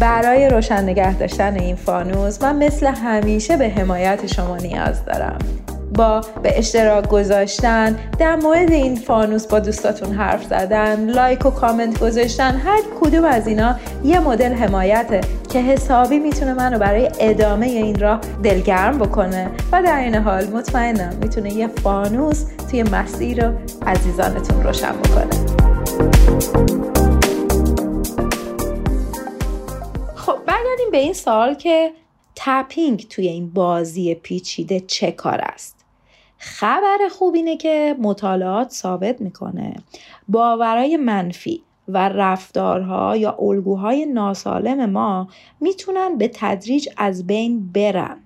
برای 0.01 0.49
روشن 0.49 0.83
نگه 0.83 1.19
داشتن 1.19 1.55
این 1.55 1.77
فانوس 1.77 2.43
من 2.43 2.57
مثل 2.57 2.87
همیشه 2.87 3.57
به 3.57 3.69
حمایت 3.69 4.27
شما 4.27 4.57
نیاز 4.57 5.05
دارم. 5.05 5.39
با 5.95 6.21
به 6.43 6.59
اشتراک 6.59 7.09
گذاشتن. 7.09 7.99
در 8.19 8.37
مورد 8.37 8.73
این 8.73 8.97
فانوس 8.97 9.47
با 9.47 9.61
دوستاتون 9.61 10.13
حرف 10.13 10.45
زدن 10.45 11.11
لایک 11.11 11.47
و 11.47 11.51
کامنت 11.51 12.01
گذاشتن 12.01 12.57
هر 12.57 12.81
کدوم 13.01 13.25
از 13.25 13.47
اینا 13.47 13.77
یه 14.05 14.21
مدل 14.21 14.53
حمایته 14.53 15.21
که 15.53 15.59
حسابی 15.59 16.19
می‌تونه 16.19 16.55
منو 16.55 16.79
برای 16.79 17.11
ادامه 17.21 17.67
این 17.67 18.01
راه 18.01 18.21
دلگرم 18.43 18.99
بکنه. 18.99 19.51
و 19.73 19.83
در 19.83 19.99
این 19.99 20.15
حال 20.15 20.47
مطمئنم 20.47 21.17
می‌تونه 21.21 21.53
یه 21.53 21.67
فانوس 21.67 22.45
توی 22.71 22.83
مسیر 22.83 23.47
رو 23.47 23.55
عزیزانتون 23.87 24.63
روشن 24.63 24.93
بکنه. 24.93 25.45
خب 30.15 30.37
برگردیم 30.47 30.91
به 30.91 30.99
این 30.99 31.13
سوال 31.13 31.55
که 31.55 31.91
تپینگ 32.37 33.07
توی 33.11 33.29
این 33.29 33.51
بازی 33.51 34.15
پیچیده 34.15 34.81
چه 34.81 35.13
کار 35.13 35.41
است؟ 35.43 35.74
خبر 36.45 36.99
خوب 37.11 37.35
اینه 37.35 37.57
که 37.57 37.97
مطالعات 37.99 38.71
ثابت 38.71 39.21
می‌کنه. 39.21 39.75
باورای 40.29 40.97
منفی 40.97 41.63
و 41.89 42.09
رفتارها 42.09 43.17
یا 43.17 43.37
الگوهای 43.41 44.07
ناسالم 44.07 44.91
ما 44.91 45.29
می‌تونن 45.61 46.19
به 46.19 46.31
تدریج 46.35 46.89
از 46.97 47.27
بین 47.27 47.73
برن. 47.73 48.17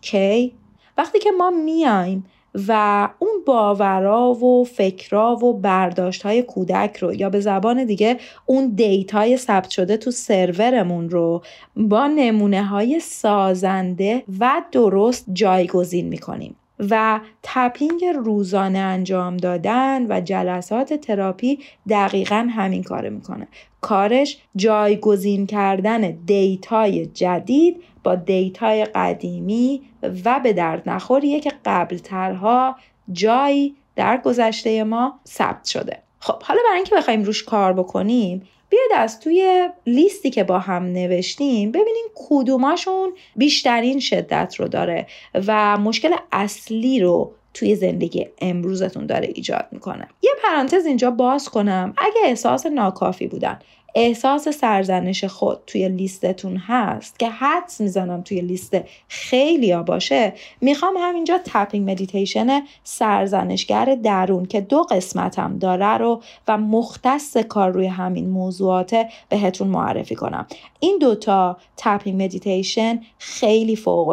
کی؟ 0.00 0.52
وقتی 0.98 1.18
که 1.18 1.30
ما 1.30 1.50
میایم 1.50 2.24
و 2.68 3.08
اون 3.18 3.30
باورا 3.46 4.34
و 4.34 4.64
فکرا 4.64 5.36
و 5.36 5.52
برداشت 5.60 6.22
های 6.22 6.42
کودک 6.42 6.96
رو 6.96 7.14
یا 7.14 7.30
به 7.30 7.40
زبان 7.40 7.84
دیگه 7.84 8.18
اون 8.46 8.68
data 8.68 9.22
ی 9.22 9.36
ثبت 9.36 9.70
شده 9.70 9.96
تو 9.96 10.10
سرورمون 10.10 11.10
رو 11.10 11.42
با 11.76 12.06
نمونه 12.06 12.64
های 12.64 13.00
سازنده 13.00 14.22
و 14.40 14.62
درست 14.72 15.26
جایگزین 15.32 16.08
می‌کنیم. 16.08 16.56
و 16.90 17.20
tapping 17.42 18.04
روزانه 18.04 18.78
انجام 18.78 19.36
دادن 19.36 20.06
و 20.08 20.20
جلسات 20.20 20.94
تراپی 20.94 21.58
دقیقا 21.88 22.48
همین 22.56 22.82
کارو 22.82 23.10
می‌کنه. 23.10 23.48
کارش 23.80 24.38
جایگزین 24.56 25.46
کردن 25.46 26.10
data 26.10 26.87
ی 26.87 27.06
جدید 27.06 27.82
با 28.04 28.14
data 28.14 28.70
ی 28.70 28.84
قدیمی 28.84 29.82
و 30.24 30.40
به 30.40 30.52
درد 30.52 30.88
نخوریه 30.88 31.40
که 31.40 31.52
قبلترها 31.64 32.76
جایی 33.12 33.76
در 33.96 34.20
گذشته 34.24 34.84
ما 34.84 35.20
ثبت 35.28 35.64
شده. 35.64 35.98
خب 36.18 36.42
حالا 36.42 36.60
برای 36.64 36.76
اینکه 36.76 36.94
بخوایم 36.94 37.22
روش 37.22 37.44
کار 37.44 37.72
بکنیم 37.72 38.42
بیاید 38.72 38.92
از 38.94 39.20
توی 39.20 39.68
لیستی 39.86 40.30
که 40.30 40.44
با 40.44 40.58
هم 40.58 40.82
نوشتیم 40.82 41.72
ببینیم 41.72 42.04
کدوماشون 42.14 43.12
بیشترین 43.36 44.00
شدت 44.00 44.54
رو 44.58 44.68
داره 44.68 45.06
و 45.46 45.78
مشکل 45.78 46.14
اصلی 46.32 47.00
رو 47.00 47.32
توی 47.54 47.76
زندگی 47.76 48.26
امروزتون 48.38 49.06
داره 49.06 49.32
ایجاد 49.34 49.68
می‌کنه. 49.72 50.08
یه 50.22 50.30
پرانتز 50.42 50.86
اینجا 50.86 51.10
باز 51.10 51.48
کنم. 51.48 51.94
اگه 51.96 52.20
احساس 52.24 52.66
ناکافی 52.66 53.26
بودن 53.26 53.58
احساس 53.94 54.48
سرزنش 54.48 55.24
خود 55.24 55.58
توی 55.66 55.88
لیستتون 55.88 56.56
هست 56.56 57.18
که 57.18 57.28
حدس 57.28 57.80
می‌زنم 57.80 58.22
توی 58.22 58.40
لیست 58.40 58.76
خیلی 59.08 59.72
ها 59.72 59.82
باشه 59.82 60.32
می‌خوام 60.60 60.94
همینجا 60.98 61.40
tapping 61.44 61.90
meditation 61.90 62.62
سرزنشگر 62.84 63.98
درون 64.02 64.46
که 64.46 64.60
دو 64.60 64.82
قسمت 64.82 65.38
هم 65.38 65.58
داره 65.58 65.98
رو 65.98 66.22
و 66.48 66.58
مختص 66.58 67.36
کار 67.36 67.70
روی 67.70 67.86
همین 67.86 68.28
موضوعات 68.30 69.06
بهتون 69.28 69.68
معرفی 69.68 70.14
کنم. 70.14 70.46
این 70.80 70.98
دوتا 71.00 71.56
tapping 71.76 72.22
meditation 72.22 73.00
خیلی 73.18 73.76
فوق 73.76 74.08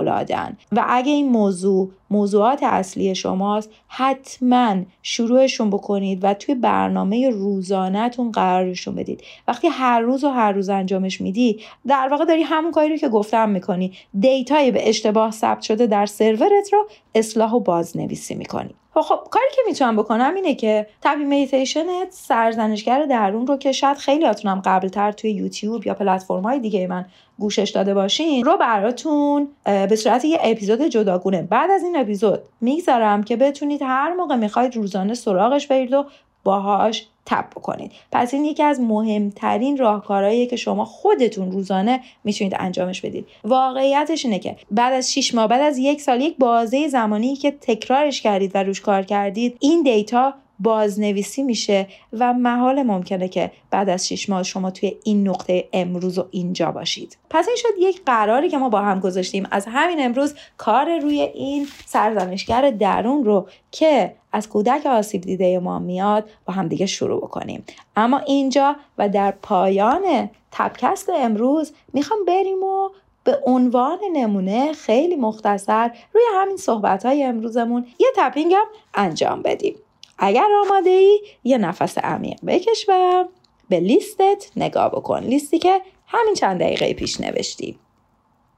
و 0.71 0.85
اگه 0.87 1.11
این 1.11 1.29
موضوع 1.29 1.91
موضوعات 2.09 2.63
اصلی 2.63 3.15
شماست 3.15 3.69
حتما 3.87 4.75
شروعشون 5.03 5.69
بکنید 5.69 6.23
و 6.23 6.33
توی 6.33 6.55
برنامه 6.55 7.29
روزانهتون 7.29 8.31
قرارشون 8.31 8.95
بدید. 8.95 9.23
وقتی 9.47 9.67
هر 9.67 9.99
روز 9.99 10.23
و 10.23 10.29
هر 10.29 10.51
روز 10.51 10.69
انجامش 10.69 11.21
میدی 11.21 11.59
در 11.87 12.07
واقع 12.11 12.25
داری 12.25 12.43
همون 12.43 12.71
کاری 12.71 12.89
رو 12.89 12.97
که 12.97 13.09
گفتم 13.09 13.49
می‌کنی. 13.49 13.93
data 14.19 14.61
ی 14.61 14.71
به 14.71 14.89
اشتباه 14.89 15.31
ثبت 15.31 15.61
شده 15.61 15.87
در 15.87 16.05
سرورت 16.05 16.73
رو 16.73 16.87
اصلاح 17.15 17.53
و 17.53 17.59
بازنویسی 17.59 18.35
می‌کنی. 18.35 18.75
خب, 19.01 19.15
خب 19.15 19.29
کاری 19.29 19.45
که 19.55 19.61
می‌تونم 19.67 19.95
بکنم 19.95 20.35
اینه 20.35 20.55
که 20.55 20.87
tapping 21.01 21.23
meditation 21.25 22.07
سرزنشگر 22.11 23.05
درون 23.05 23.47
رو 23.47 23.57
که 23.57 23.71
شاید 23.71 23.97
خیلی 23.97 24.25
هاتونم 24.25 24.61
قبلتر 24.65 25.11
توی 25.11 25.31
یوتیوب 25.31 25.87
یا 25.87 25.93
پلتفرم 25.93 26.41
های 26.43 26.59
دیگه 26.59 26.87
من 26.87 27.05
گوشش 27.39 27.69
داده 27.69 27.93
باشین 27.93 28.45
رو 28.45 28.57
براتون 28.57 29.47
به 29.65 29.95
صورت 29.95 30.25
یه 30.25 30.39
اپیزود 30.43 30.81
جداگونه. 30.81 31.41
بعد 31.41 31.71
از 31.71 31.83
این 31.83 31.97
اپیزود 31.97 32.39
می‌گذارم 32.61 33.23
که 33.23 33.35
بتونید 33.35 33.81
هر 33.81 34.13
موقع 34.13 34.35
می‌خواید 34.35 34.75
روزانه 34.75 35.13
سراغش 35.13 35.67
برید 35.67 35.93
و 35.93 36.05
باهاش 36.43 37.07
tap 37.29 37.45
بکنید. 37.55 37.91
پس 38.11 38.33
این 38.33 38.45
یکی 38.45 38.63
از 38.63 38.79
مهمترین 38.79 39.77
راهکارهاییه 39.77 40.45
که 40.45 40.55
شما 40.55 40.85
خودتون 40.85 41.51
روزانه 41.51 41.99
می‌تونید 42.23 42.55
انجامش 42.59 43.01
بدید. 43.01 43.27
واقعیتش 43.43 44.25
اینه 44.25 44.39
که 44.39 44.55
بعد 44.71 44.93
از 44.93 45.13
6 45.13 45.35
ماه 45.35 45.47
بعد 45.47 45.61
از 45.61 45.77
یک 45.77 46.01
سال 46.01 46.21
یک 46.21 46.37
بازه 46.37 46.87
زمانی 46.87 47.35
که 47.35 47.51
تکرارش 47.51 48.21
کردید 48.21 48.51
و 48.55 48.63
روش 48.63 48.81
کار 48.81 49.01
کردید 49.01 49.57
این 49.59 49.83
data 49.83 50.33
بازنویسی 50.59 51.43
میشه 51.43 51.87
و 52.13 52.33
محال 52.33 52.83
ممکنه 52.83 53.27
که 53.27 53.51
بعد 53.71 53.89
از 53.89 54.07
6 54.07 54.29
ماه 54.29 54.43
شما 54.43 54.71
توی 54.71 54.97
این 55.03 55.27
نقطه 55.27 55.69
امروز 55.73 56.17
و 56.17 56.27
اینجا 56.31 56.71
باشید. 56.71 57.17
پس 57.29 57.47
این 57.47 57.57
شد 57.59 57.69
یک 57.79 58.01
قراری 58.05 58.49
که 58.49 58.57
ما 58.57 58.69
با 58.69 58.79
هم 58.81 58.99
گذاشتیم. 58.99 59.47
از 59.51 59.65
همین 59.69 60.05
امروز 60.05 60.35
کار 60.57 60.99
روی 60.99 61.21
این 61.21 61.67
سرزنشگر 61.85 62.71
درون 62.71 63.23
رو 63.23 63.47
که 63.71 64.13
از 64.31 64.49
کودک 64.49 64.85
آسیب 64.85 65.21
دیده 65.21 65.59
ما 65.59 65.79
میاد 65.79 66.29
با 66.45 66.53
هم 66.53 66.67
دیگه 66.67 66.85
شروع 66.85 67.21
بکنیم. 67.21 67.63
اما 67.95 68.17
اینجا 68.17 68.75
و 68.97 69.09
در 69.09 69.31
پایان 69.31 70.29
تبکست 70.51 71.09
امروز 71.09 71.73
می‌خوام 71.93 72.25
بریم 72.25 72.63
و 72.63 72.89
به 73.23 73.39
عنوان 73.45 73.99
نمونه 74.13 74.73
خیلی 74.73 75.15
مختصر 75.15 75.91
روی 76.13 76.23
همین 76.33 76.57
صحبت 76.57 77.05
های 77.05 77.23
امروزمون 77.23 77.85
یه 77.99 78.07
تپینگ 78.15 78.53
هم 78.53 78.65
انجام 78.93 79.41
بدیم. 79.41 79.75
اگر 80.19 80.47
آماده 80.65 80.89
ای 80.89 81.19
یه 81.43 81.57
نفس 81.57 81.97
عمیق 81.97 82.39
بکش 82.47 82.85
و 82.87 83.25
به 83.69 83.79
لیستت 83.79 84.51
نگاه 84.55 84.91
بکن. 84.91 85.23
لیستی 85.23 85.59
که 85.59 85.81
همین 86.07 86.33
چند 86.33 86.59
دقیقه 86.59 86.93
پیش 86.93 87.21
نوشتی. 87.21 87.79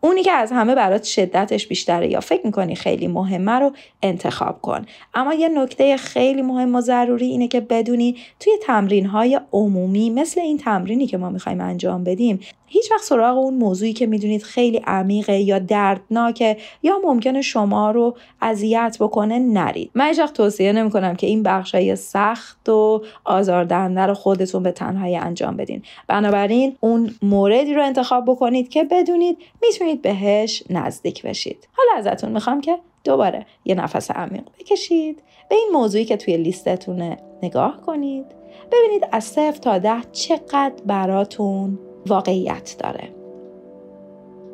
اونی 0.03 0.23
که 0.23 0.31
از 0.31 0.51
همه 0.51 0.75
برات 0.75 1.03
شدتش 1.03 1.67
بیشتره 1.67 2.11
یا 2.11 2.19
فکر 2.19 2.45
می‌کنی 2.45 2.75
خیلی 2.75 3.07
مهمه 3.07 3.51
رو 3.51 3.71
انتخاب 4.01 4.61
کن. 4.61 4.85
اما 5.13 5.33
یه 5.33 5.49
نکته 5.49 5.97
خیلی 5.97 6.41
مهم 6.41 6.75
و 6.75 6.81
ضروری 6.81 7.25
اینه 7.25 7.47
که 7.47 7.59
بدونی 7.59 8.17
توی 8.39 8.53
تمرین 8.61 9.05
های 9.05 9.39
عمومی 9.53 10.09
مثل 10.09 10.41
این 10.41 10.57
تمرینی 10.57 11.07
که 11.07 11.17
ما 11.17 11.29
می‌خوایم 11.29 11.61
انجام 11.61 12.03
بدیم 12.03 12.39
هیچ 12.73 12.91
وقت 12.91 13.03
سراغ 13.03 13.37
اون 13.37 13.53
موضوعی 13.53 13.93
که 13.93 14.05
می‌دونید 14.05 14.43
خیلی 14.43 14.81
عمیقه 14.87 15.39
یا 15.39 15.59
دردناکه 15.59 16.57
یا 16.83 16.99
ممکنه 17.03 17.41
شما 17.41 17.91
رو 17.91 18.15
اذیت 18.41 18.97
بکنه 18.99 19.39
نرید. 19.39 19.91
من 19.95 20.07
هیچ 20.07 20.19
وقت 20.19 20.33
توصیه 20.33 20.71
نمی‌کنم 20.71 21.15
که 21.15 21.27
این 21.27 21.43
بخشای 21.43 21.95
سخت 21.95 22.69
و 22.69 23.01
آزاردهنده 23.25 24.01
رو 24.01 24.13
خودتون 24.13 24.63
به 24.63 24.71
تنهایی 24.71 25.15
انجام 25.15 25.57
بدین. 25.57 25.81
بنابراین 26.07 26.75
اون 26.79 27.13
موردی 27.21 27.73
رو 27.73 27.83
انتخاب 27.83 28.25
بکنید 28.25 28.69
که 28.69 28.83
بدونید 28.83 29.37
می‌تونید 29.61 30.01
بهش 30.01 30.63
نزدیک 30.69 31.23
بشید. 31.23 31.67
حالا 31.73 31.99
ازتون 31.99 32.31
می‌خوام 32.31 32.61
که 32.61 32.77
دوباره 33.03 33.45
یه 33.65 33.75
نفس 33.75 34.11
عمیق 34.11 34.43
بکشید 34.59 35.23
به 35.49 35.55
این 35.55 35.69
موضوعی 35.73 36.05
که 36.05 36.17
توی 36.17 36.37
لیستتونه 36.37 37.17
نگاه 37.43 37.81
کنید 37.81 38.25
ببینید 38.71 39.07
از 39.11 39.23
صفر 39.23 39.57
تا 39.57 39.77
ده 39.77 40.01
چقدر 40.11 40.73
براتون 40.85 41.79
واقعیت 42.07 42.75
داره. 42.79 43.09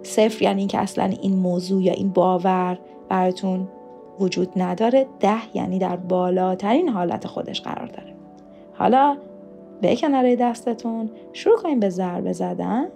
صفر 0.03 0.43
یعنی 0.43 0.59
اینکه 0.61 0.79
اصلا 0.79 1.03
این 1.21 1.35
موضوع 1.35 1.83
یا 1.83 1.93
این 1.93 2.09
باور 2.09 2.77
براتون 3.09 3.67
وجود 4.19 4.49
نداره. 4.55 5.07
ده 5.19 5.57
یعنی 5.57 5.79
در 5.79 5.95
بالاترین 5.95 6.89
حالت 6.89 7.27
خودش 7.27 7.61
قرار 7.61 7.87
داره. 7.87 8.15
حالا 8.73 9.17
به 9.81 9.95
کناره 9.95 10.35
دستتون 10.35 11.09
شروع 11.33 11.57
کنید 11.57 11.79
به 11.79 11.89
ضربه 11.89 12.33
زدن 12.33 12.87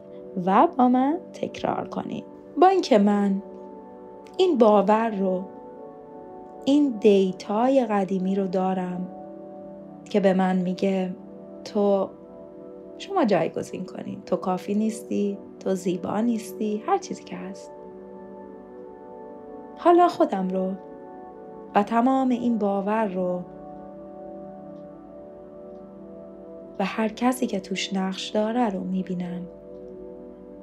و 0.45 0.67
با 0.77 0.87
من 0.87 1.17
تکرار 1.33 1.87
کنید 1.87 2.23
با 2.61 2.67
اینکه 2.67 2.97
من 2.97 3.41
این 4.37 4.57
باور 4.57 5.09
رو 5.09 5.43
این 6.65 6.89
دیتای 6.99 7.85
قدیمی 7.85 8.35
رو 8.35 8.47
دارم 8.47 9.07
که 10.09 10.19
به 10.19 10.33
من 10.33 10.55
میگه 10.55 11.11
تو 11.65 12.09
شما 13.01 13.25
جایگزین 13.25 13.85
کنید 13.85 14.23
تو 14.25 14.35
کافی 14.35 14.75
نیستی 14.75 15.37
تو 15.59 15.75
زیبا 15.75 16.19
نیستی 16.19 16.83
هر 16.87 16.97
چیزی 16.97 17.23
که 17.23 17.35
هست. 17.35 17.71
حالا 19.77 20.07
خودم 20.07 20.49
رو 20.49 20.71
و 21.75 21.83
تمام 21.83 22.29
این 22.29 22.57
باور 22.57 23.05
رو 23.05 23.41
و 26.79 26.85
هر 26.85 27.07
کسی 27.07 27.47
که 27.47 27.59
توش 27.59 27.93
نقش 27.93 28.29
داره 28.29 28.69
رو 28.69 28.79
می‌بینم 28.79 29.41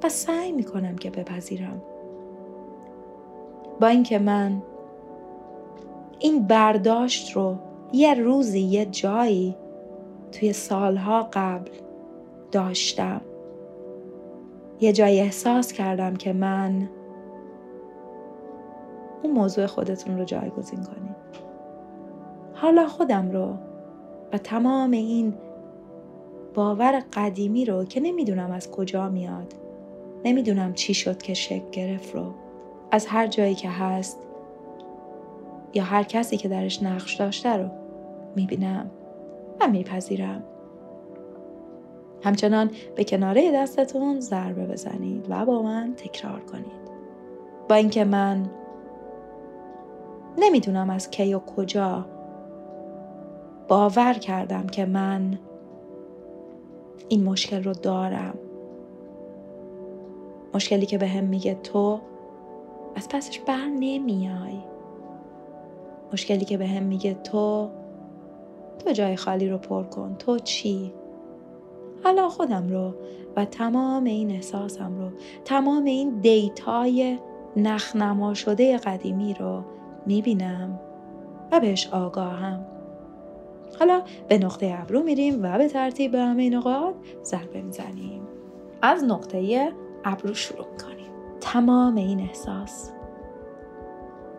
و 0.03 0.09
سعی 0.09 0.51
می‌کنم 0.51 0.95
که 0.95 1.09
بپذیرم. 1.09 1.81
با 3.81 3.87
اینکه 3.87 4.19
من 4.19 4.61
این 6.19 6.47
برداشت 6.47 7.31
رو 7.31 7.55
یه 7.93 8.13
روزی 8.13 8.59
یه 8.59 8.85
جایی 8.85 9.55
توی 10.31 10.53
سالها 10.53 11.29
قبل 11.33 11.71
داشتم. 12.51 13.21
یه 14.81 14.93
جایی 14.93 15.19
احساس 15.19 15.73
کردم 15.73 16.15
که 16.15 16.33
من 16.33 16.89
اون 19.23 19.33
موضوع 19.33 19.65
خودتون 19.65 20.17
رو 20.17 20.23
جایگزین 20.23 20.83
کنید 20.83 21.15
حالا 22.53 22.87
خودم 22.87 23.31
رو 23.31 23.53
و 24.33 24.37
تمام 24.37 24.91
این 24.91 25.33
باور 26.53 27.03
قدیمی 27.13 27.65
رو 27.65 27.85
که 27.85 27.99
نمی‌دونم 27.99 28.51
از 28.51 28.71
کجا 28.71 29.09
میاد 29.09 29.53
نمی‌دونم 30.25 30.73
چی 30.73 30.93
شد 30.93 31.21
که 31.21 31.33
شکل 31.33 31.69
گرفت 31.71 32.15
رو 32.15 32.33
از 32.91 33.05
هر 33.05 33.27
جایی 33.27 33.55
که 33.55 33.69
هست 33.69 34.17
یا 35.73 35.83
هر 35.83 36.03
کسی 36.03 36.37
که 36.37 36.49
درش 36.49 36.83
نقش 36.83 37.15
داشته 37.15 37.57
رو 37.57 37.69
می‌بینم 38.35 38.91
و 39.61 39.67
میپذیرم. 39.67 40.43
همچنان 42.23 42.71
به 42.95 43.03
کناره 43.03 43.51
دستتون 43.51 44.19
ضربه 44.19 44.65
بزنید 44.65 45.25
و 45.29 45.45
با 45.45 45.61
من 45.61 45.93
تکرار 45.97 46.39
کنید. 46.39 46.89
با 47.69 47.75
اینکه 47.75 48.03
من 48.03 48.49
نمی‌دونم 50.37 50.89
از 50.89 51.11
کی 51.11 51.33
و 51.33 51.39
کجا 51.39 52.05
باور 53.67 54.13
کردم 54.13 54.67
که 54.67 54.85
من 54.85 55.39
این 57.09 57.23
مشکل 57.23 57.63
رو 57.63 57.73
دارم. 57.73 58.37
مشکلی 60.53 60.85
که 60.85 60.97
به 60.97 61.07
هم 61.07 61.23
میگه 61.23 61.55
تو 61.55 61.99
از 62.95 63.09
پسش 63.09 63.39
بر 63.39 63.65
نمیای. 63.65 64.59
مشکلی 66.13 66.45
که 66.45 66.57
به 66.57 66.67
هم 66.67 66.83
میگه 66.83 67.13
تو 67.13 67.69
تو 68.85 68.91
جای 68.91 69.15
خالی 69.15 69.49
رو 69.49 69.57
پر 69.57 69.83
کن. 69.83 70.15
تو 70.19 70.39
چی؟ 70.39 70.93
حالا 72.03 72.29
خودم 72.29 72.67
رو 72.69 72.93
و 73.35 73.45
تمام 73.45 74.03
این 74.03 74.31
احساسم 74.31 74.97
رو 74.97 75.09
تمام 75.45 75.83
این 75.83 76.19
دیتای 76.19 77.19
نخنما 77.55 78.33
شده 78.33 78.77
قدیمی 78.77 79.33
رو 79.33 79.63
می‌بینم 80.05 80.79
و 81.51 81.59
بهش 81.59 81.87
آگاهم. 81.87 82.65
حالا 83.79 84.01
به 84.27 84.37
نقطه 84.37 84.77
ابرو 84.81 85.03
میریم 85.03 85.43
و 85.43 85.57
به 85.57 85.67
ترتیب 85.67 86.11
به 86.11 86.19
همه 86.19 86.49
نقاط 86.49 86.95
ضربه 87.23 87.61
می‌زنیم. 87.61 88.21
از 88.81 89.03
نقطه 89.03 89.71
ابرو 90.05 90.33
شروع 90.33 90.67
کنیم 90.85 91.09
تمام 91.41 91.95
این 91.95 92.19
احساس 92.19 92.91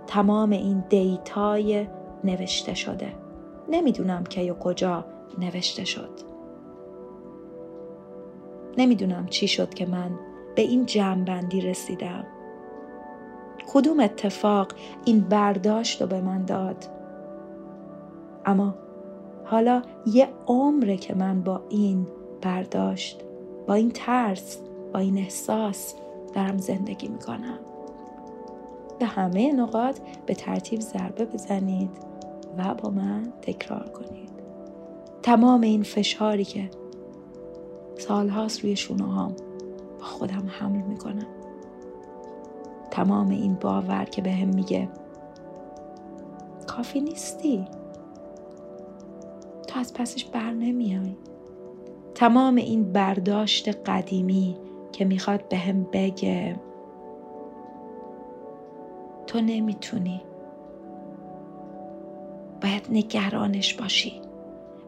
تمام 0.07 0.51
این 0.51 0.85
دیتای 0.89 1.87
نوشته 2.25 2.75
شده. 2.75 3.13
نمی‌دونم 3.69 4.25
کی 4.25 4.51
و 4.51 4.55
کجا 4.55 5.05
نوشته 5.39 5.85
شد. 5.85 6.30
نمی‌دونم 8.81 9.27
چی 9.27 9.49
شد 9.49 9.75
که 9.75 9.87
من 9.87 10.11
به 10.55 10.63
این 10.63 10.87
جمعبندی 10.87 11.61
رسیدم. 11.61 12.25
کدوم 13.73 14.01
اتفاق 14.01 14.73
این 15.05 15.21
برداشت 15.21 16.01
رو 16.03 16.09
به 16.09 16.21
من 16.21 16.45
داد؟ 16.45 16.85
اما 18.47 18.75
حالا 19.45 19.83
یه 20.07 20.29
عمره 20.47 20.97
که 20.97 21.15
من 21.15 21.43
با 21.43 21.61
این 21.69 22.07
برداشت 22.43 23.21
با 23.67 23.75
این 23.75 23.91
ترس 23.91 24.59
با 24.93 24.99
این 24.99 25.19
احساس 25.19 25.95
دارم 26.35 26.59
زندگی 26.59 27.09
می‌کنم. 27.09 27.59
به 28.99 29.07
همه 29.07 29.53
نقاط 29.53 29.99
به 30.27 30.35
ترتیب 30.35 30.81
ضربه 30.81 31.25
بزنید 31.25 31.91
و 32.59 32.75
با 32.75 32.91
من 32.91 33.33
تکرار 33.43 33.89
کنید. 33.89 34.31
تمام 35.23 35.61
این 35.61 35.83
فشاری 35.83 36.45
که 36.45 36.71
سالهاست 38.01 38.61
روی 38.61 38.77
شونه 38.77 39.05
هام 39.05 39.37
با 39.99 40.05
خودم 40.05 40.49
حمل 40.49 40.83
می‌کنم. 40.83 41.27
تمام 42.91 43.31
این 43.31 43.55
باور 43.55 44.05
که 44.05 44.23
به 44.23 44.33
هم 44.33 44.49
میگه. 44.49 44.89
کافی 46.67 47.01
نیستی. 47.01 47.65
تو 49.67 49.81
از 49.81 49.95
پسش 49.95 50.25
بر 50.25 50.51
نمیای 50.51 51.17
تمام 52.15 52.57
این 52.57 52.93
برداشت 52.93 53.69
قدیمی 53.69 54.57
که 54.93 55.05
می‌خواد 55.05 55.49
به 55.49 55.57
هم 55.57 55.87
بگه. 55.93 56.57
تو 59.27 59.41
نمی‌تونی. 59.41 60.23
باید 62.63 62.87
نگرانش 62.91 63.75
باشی. 63.75 64.21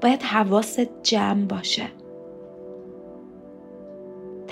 باید 0.00 0.22
حواست 0.22 1.02
جمع 1.02 1.44
باشه. 1.44 1.82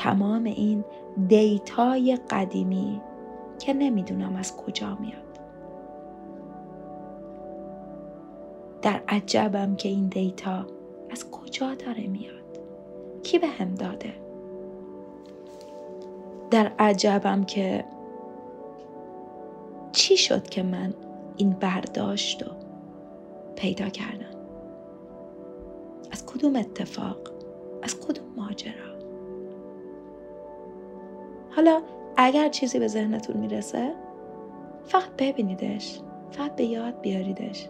تمام 0.00 0.44
این 0.44 0.84
دیتای 1.28 2.18
قدیمی 2.30 3.00
که 3.58 3.72
نمی‌دونم 3.72 4.36
از 4.36 4.56
کجا 4.56 4.98
میاد. 5.00 5.40
در 8.82 9.00
عجبم 9.08 9.76
که 9.76 9.88
این 9.88 10.08
دیتا 10.08 10.66
از 11.10 11.30
کجا 11.30 11.74
داره 11.74 12.06
میاد. 12.06 12.58
کی 13.22 13.38
به 13.38 13.46
هم 13.46 13.74
داده؟ 13.74 14.14
در 16.50 16.72
عجبم 16.78 17.44
که 17.44 17.84
چی 19.92 20.16
شد 20.16 20.42
که 20.42 20.62
من 20.62 20.94
این 21.36 21.50
برداشت 21.50 22.42
رو 22.42 22.52
پیدا 23.56 23.88
کردم؟ 23.88 24.38
از 26.10 26.26
کدوم 26.26 26.56
اتفاق؟ 26.56 27.18
از 27.82 28.00
کدوم 28.00 28.24
ماجرا؟ 28.36 28.89
حالا 31.56 31.82
اگر 32.16 32.48
چیزی 32.48 32.78
به 32.78 32.88
ذهنتون 32.88 33.36
می‌رسه 33.36 33.94
فقط 34.84 35.10
ببینیدش 35.18 36.00
فقط 36.30 36.56
به 36.56 36.64
یاد 36.64 37.00
بیاریدش. 37.00 37.68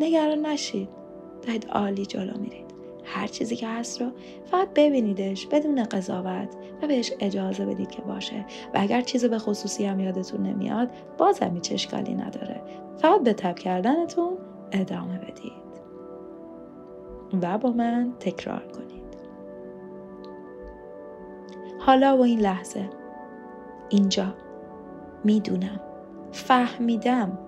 نگران 0.00 0.46
نشید. 0.46 0.88
دارید 1.46 1.66
عالی 1.68 2.06
جلو 2.06 2.38
میرید. 2.38 2.70
هر 3.04 3.26
چیزی 3.26 3.56
که 3.56 3.68
هست 3.68 4.02
رو 4.02 4.10
فقط 4.44 4.68
ببینیدش 4.74 5.46
بدون 5.46 5.82
قضاوت 5.84 6.48
و 6.82 6.86
بهش 6.86 7.12
اجازه 7.20 7.66
بدید 7.66 7.90
که 7.90 8.02
باشه. 8.02 8.44
و 8.74 8.78
اگر 8.80 9.00
چیزی 9.00 9.28
به 9.28 9.38
خصوصی 9.38 9.84
هم 9.84 10.00
یادتون 10.00 10.42
نمیاد 10.42 10.90
بازم 11.18 11.54
هیچ 11.54 11.72
اشکالی 11.72 12.14
نداره. 12.14 12.60
فقط 12.98 13.22
به 13.22 13.32
تب 13.32 13.58
کردنتون 13.58 14.32
ادامه 14.72 15.18
بدید. 15.18 15.52
و 17.42 17.58
با 17.58 17.70
من 17.70 18.12
تکرار 18.20 18.62
کنید. 18.66 18.99
حالا 21.80 22.16
و 22.16 22.20
این 22.20 22.40
لحظه. 22.40 22.90
اینجا. 23.88 24.34
می‌دونم. 25.24 25.80
فهمیدم 26.32 27.38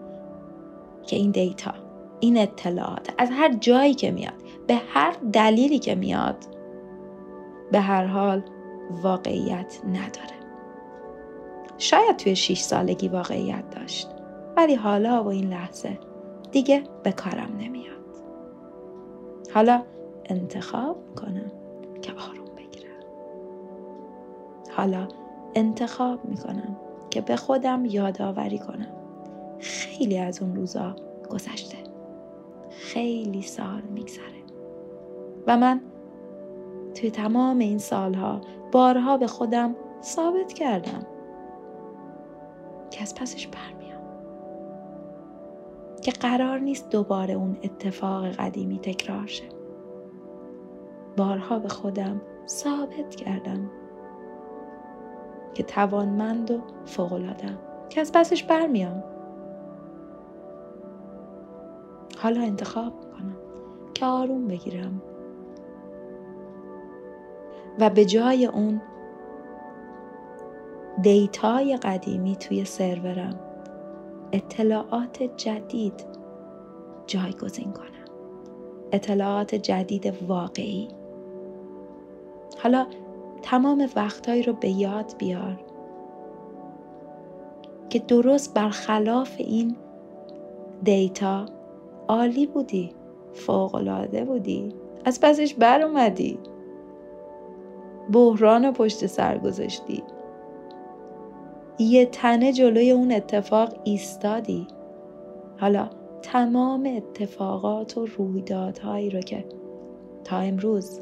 که 1.06 1.16
این 1.16 1.30
دیتا 1.30 1.74
این 2.20 2.38
اطلاعات 2.38 3.14
از 3.18 3.30
هر 3.30 3.52
جایی 3.52 3.94
که 3.94 4.10
میاد 4.10 4.42
به 4.66 4.74
هر 4.74 5.16
دلیلی 5.32 5.78
که 5.78 5.94
میاد 5.94 6.36
به 7.72 7.80
هر 7.80 8.04
حال 8.04 8.42
واقعیت 9.02 9.80
نداره. 9.86 10.42
شاید 11.78 12.16
توی 12.16 12.36
6 12.36 12.60
سالگی 12.60 13.08
واقعیت 13.08 13.70
داشت 13.70 14.08
ولی 14.56 14.74
حالا 14.74 15.24
و 15.24 15.28
این 15.28 15.48
لحظه 15.48 15.98
دیگه 16.52 16.84
به 17.02 17.12
کارم 17.12 17.56
نمیاد. 17.58 17.92
حالا 19.54 19.82
انتخاب 20.24 20.96
می‌کنم 21.08 21.52
که 22.02 22.12
آروم 22.12 22.41
حالا 24.76 25.08
انتخاب 25.54 26.24
می‌کنم 26.24 26.76
که 27.10 27.20
به 27.20 27.36
خودم 27.36 27.84
یادآوری 27.84 28.58
کنم. 28.58 28.92
خیلی 29.58 30.18
از 30.18 30.42
اون 30.42 30.56
روزا 30.56 30.96
گذشته. 31.30 31.76
خیلی 32.70 33.42
سال 33.42 33.82
میگذره. 33.94 34.42
و 35.46 35.56
من 35.56 35.80
توی 36.94 37.10
تمام 37.10 37.58
این 37.58 37.78
سالها 37.78 38.40
بارها 38.72 39.16
به 39.16 39.26
خودم 39.26 39.76
ثابت 40.02 40.52
کردم 40.52 41.06
که 42.90 43.02
از 43.02 43.14
پسش 43.14 43.46
برمیام. 43.46 44.02
که 46.02 46.10
قرار 46.10 46.58
نیست 46.58 46.90
دوباره 46.90 47.34
اون 47.34 47.56
اتفاق 47.62 48.26
قدیمی 48.26 48.78
تکرار 48.78 49.26
شه. 49.26 49.44
بارها 51.16 51.58
به 51.58 51.68
خودم 51.68 52.20
ثابت 52.46 53.14
کردم 53.14 53.70
که 55.54 55.62
توانمند 55.62 56.50
و 56.50 56.60
فوقلادم 56.84 57.58
که 57.88 58.00
از 58.00 58.12
پسش 58.12 58.42
برمیام. 58.42 59.04
حالا 62.18 62.40
انتخاب 62.40 62.92
می‌کنم 62.94 63.36
که 63.94 64.06
آروم 64.06 64.48
بگیرم. 64.48 65.02
و 67.78 67.90
به 67.90 68.04
جای 68.04 68.46
اون 68.46 68.80
دیتای 71.02 71.76
قدیمی 71.76 72.36
توی 72.36 72.64
سرورم 72.64 73.40
اطلاعات 74.32 75.22
جدید 75.22 76.06
جایگزین 77.06 77.72
کنم. 77.72 77.88
اطلاعات 78.92 79.54
جدید 79.54 80.14
واقعی. 80.28 80.88
حالا 82.62 82.86
تمام 83.42 83.88
وقتهایی 83.96 84.42
رو 84.42 84.52
به 84.52 84.68
یاد 84.68 85.14
بیار 85.18 85.60
که 87.90 87.98
درست 87.98 88.54
برخلاف 88.54 89.34
این 89.38 89.76
دیتا 90.82 91.46
عالی 92.08 92.46
بودی 92.46 92.90
فوقالعاده 93.32 94.24
بودی. 94.24 94.74
از 95.04 95.20
پسش 95.20 95.54
بر 95.54 95.82
اومدی 95.82 96.38
بحران 98.12 98.72
پشت 98.72 99.06
سر 99.06 99.38
گذاشتی. 99.38 100.02
یه 101.78 102.06
تنه 102.06 102.52
جلوی 102.52 102.90
اون 102.90 103.12
اتفاق 103.12 103.74
ایستادی. 103.84 104.66
حالا 105.60 105.90
تمام 106.22 106.86
اتفاقات 106.96 107.98
و 107.98 108.06
رویدادهایی 108.06 109.10
رو 109.10 109.20
که 109.20 109.44
تا 110.24 110.38
امروز 110.38 111.00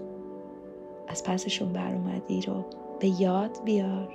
از 1.10 1.24
پسشون 1.24 1.72
بر 1.72 1.94
اومدی 1.94 2.40
رو 2.40 2.64
به 3.00 3.22
یاد 3.22 3.64
بیار. 3.64 4.08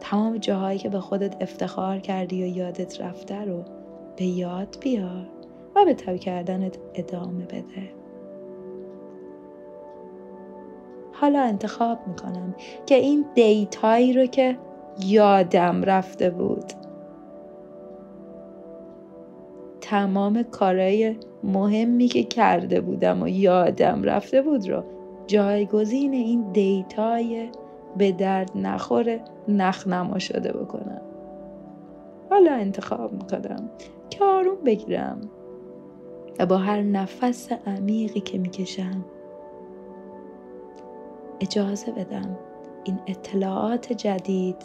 تمام 0.00 0.36
جاهایی 0.38 0.78
که 0.78 0.88
به 0.88 1.00
خودت 1.00 1.42
افتخار 1.42 1.98
کردی 1.98 2.42
و 2.42 2.46
یادت 2.46 3.00
رفته 3.00 3.44
رو 3.44 3.64
به 4.16 4.24
یاد 4.24 4.76
بیار 4.80 5.26
و 5.76 5.84
به 5.84 5.94
تب 5.94 6.16
کردنت 6.16 6.78
ادامه 6.94 7.44
بده. 7.44 7.92
حالا 11.12 11.40
انتخاب 11.40 11.98
می‌کنم 12.06 12.54
که 12.86 12.94
این 12.94 13.24
data 13.34 13.86
یی 13.86 14.12
رو 14.12 14.26
که 14.26 14.58
یادم 15.04 15.82
رفته 15.82 16.30
بود. 16.30 16.72
تمام 19.80 20.42
کارهای 20.42 21.16
مهمی 21.44 22.08
که 22.08 22.22
کرده 22.22 22.80
بودم 22.80 23.22
و 23.22 23.28
یادم 23.28 24.02
رفته 24.02 24.42
بود 24.42 24.68
رو 24.68 24.82
جایگزین 25.30 26.12
این 26.12 26.52
data 26.52 27.29
ی 27.29 27.48
به 27.96 28.12
درد 28.12 28.50
نخوره 28.54 29.20
نخنما 29.48 30.18
شده 30.18 30.52
بکنم. 30.52 31.00
حالا 32.30 32.52
انتخاب 32.52 33.12
می‌کنم 33.12 33.70
که 34.10 34.24
آروم 34.24 34.64
بگیرم 34.64 35.20
و 36.38 36.46
با 36.46 36.56
هر 36.56 36.82
نفس 36.82 37.52
عمیقی 37.66 38.20
که 38.20 38.38
می‌کشم 38.38 39.04
اجازه 41.40 41.92
بدم 41.92 42.38
این 42.84 42.98
اطلاعات 43.06 43.92
جدید 43.92 44.62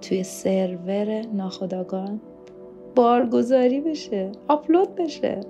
توی 0.00 0.22
سرور 0.22 1.26
ناخداگاه 1.26 2.10
بارگذاری 2.94 3.80
بشه 3.80 4.32
آپلود 4.48 4.94
بشه. 4.94 5.40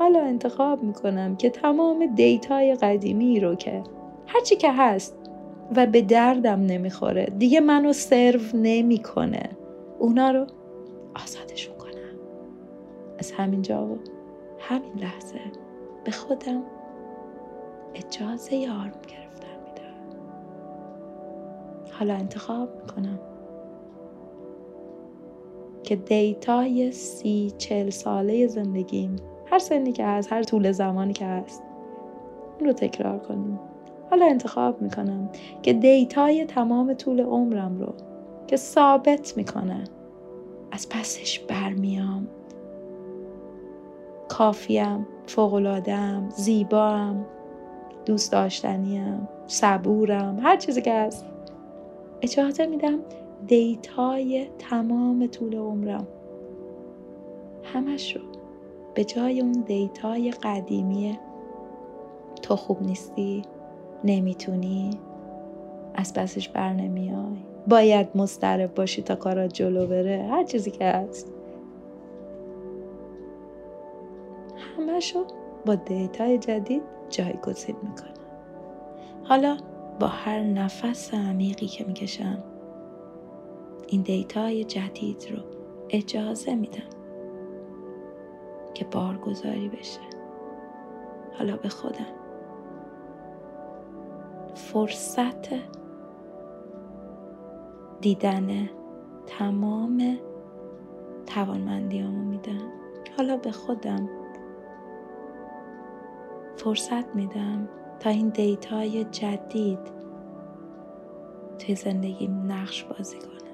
حالا 0.00 0.20
انتخاب 0.20 0.82
می‌کنم 0.82 1.36
که 1.36 1.50
تمام 1.50 2.06
دیتای 2.06 2.74
قدیمی 2.74 3.40
رو 3.40 3.54
که 3.54 3.82
هرچی 4.26 4.56
که 4.56 4.72
هست 4.72 5.16
و 5.76 5.86
به 5.86 6.02
دردم 6.02 6.60
نمی‌خوره 6.60 7.26
دیگه 7.38 7.60
منو 7.60 7.92
سرو 7.92 8.40
نمی‌کنه. 8.54 9.50
اونا 9.98 10.30
رو 10.30 10.46
آزادشون 11.24 11.76
کنم. 11.76 11.90
از 13.18 13.32
همین 13.32 13.62
جا 13.62 13.84
و 13.84 13.98
همین 14.58 14.92
لحظه 14.96 15.40
به 16.04 16.10
خودم 16.10 16.62
اجازه 17.94 18.56
آروم 18.56 19.02
گرفتن 19.08 19.56
میدم. 19.66 20.18
حالا 21.92 22.14
انتخاب 22.14 22.68
می‌کنم 22.74 23.18
که 25.82 25.96
دیتای 25.96 26.92
سی 26.92 27.52
چل 27.58 27.90
ساله 27.90 28.46
زندگیم 28.46 29.16
هر 29.50 29.58
سنی 29.58 29.92
که 29.92 30.06
هست 30.06 30.32
هر 30.32 30.42
طول 30.42 30.72
زمانی 30.72 31.12
که 31.12 31.26
هست 31.26 31.62
اون 32.58 32.68
رو 32.68 32.72
تکرار 32.72 33.18
کنیم. 33.18 33.60
حالا 34.10 34.26
انتخاب 34.26 34.82
می‌کنم 34.82 35.28
که 35.62 35.72
data 35.72 36.30
ی 36.30 36.44
تمام 36.44 36.94
طول 36.94 37.20
عمرم 37.20 37.78
رو 37.78 37.94
که 38.46 38.56
ثابت 38.56 39.36
می‌کنه 39.36 39.84
از 40.72 40.88
پسش 40.88 41.38
برمیام. 41.38 42.28
کافیم 44.28 45.06
فوق‌العاده‌ام 45.26 46.28
زیبام 46.36 47.26
دوست 48.06 48.32
داشتنیم 48.32 49.28
صبورم 49.46 50.38
هر 50.42 50.56
چیزی 50.56 50.82
که 50.82 50.94
هست. 50.94 51.24
اجازه 52.22 52.66
میدم 52.66 52.98
data 53.46 54.28
ی 54.28 54.48
تمام 54.58 55.26
طول 55.26 55.56
عمرم 55.56 56.06
همش 57.74 58.16
رو 58.16 58.22
به 58.94 59.04
جای 59.04 59.40
اون 59.40 59.52
data 59.52 60.14
ی 60.14 60.30
قدیمی 60.30 61.18
تو 62.42 62.56
خوب 62.56 62.82
نیستی 62.82 63.42
نمی‌تونی 64.04 64.90
از 65.94 66.14
پسش 66.14 66.48
بر 66.48 66.72
نمیای. 66.72 67.36
باید 67.68 68.08
مضطرب 68.14 68.74
باشی 68.74 69.02
تا 69.02 69.14
کارات 69.14 69.52
جلو 69.52 69.86
بره. 69.86 70.28
هر 70.30 70.44
چیزی 70.44 70.70
که 70.70 70.84
هست. 70.84 71.32
همشو 74.76 75.24
با 75.66 75.74
data 75.74 76.25
ی 76.25 76.38
جدید 76.38 76.82
جایگزین 77.08 77.76
می‌کنم. 77.82 78.10
حالا 79.24 79.56
با 80.00 80.06
هر 80.06 80.40
نفس 80.40 81.14
عمیقی 81.14 81.66
که 81.66 81.84
می‌کشم 81.84 82.38
این 83.86 84.02
data 84.02 84.52
ی 84.52 84.64
جدید 84.64 85.28
رو 85.30 85.42
اجازه 85.90 86.54
میدم. 86.54 86.99
که 88.74 88.84
بارگذاری 88.84 89.68
بشه. 89.68 90.00
حالا 91.38 91.56
به 91.56 91.68
خودم. 91.68 92.06
فرصت 94.54 95.48
دیدن 98.00 98.68
تمام 99.26 100.18
توانمندیامو 101.26 102.24
میدم. 102.24 102.80
حالا 103.16 103.36
به 103.36 103.50
خودم 103.50 104.08
فرصت 106.56 107.14
میدم 107.14 107.68
تا 108.00 108.10
این 108.10 108.28
دیتای 108.28 109.04
جدید 109.04 109.78
توی 111.58 111.74
زندگیم 111.74 112.52
نقش 112.52 112.84
بازی 112.84 113.18
کنه 113.18 113.50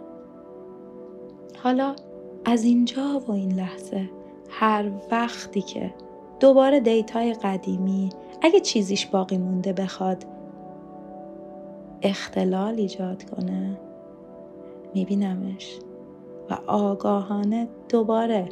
حالا 1.63 1.97
از 2.45 2.65
اینجا 2.65 3.23
و 3.29 3.33
این 3.33 3.53
لحظه 3.53 4.11
هر 4.51 4.91
وقتی 5.11 5.63
که 5.63 5.95
دوباره 6.41 6.81
دیتای 6.81 7.35
قدیمی 7.35 8.11
اگه 8.43 8.61
چیزیش 8.61 9.07
باقی 9.07 9.39
مونده 9.39 9.73
بخواد 9.73 10.25
اختلال 12.03 12.75
ایجاد 12.75 13.31
کنه 13.31 13.79
میبینمش 14.95 15.79
و 16.51 16.59
آگاهانه 16.67 17.69
دوباره 17.89 18.49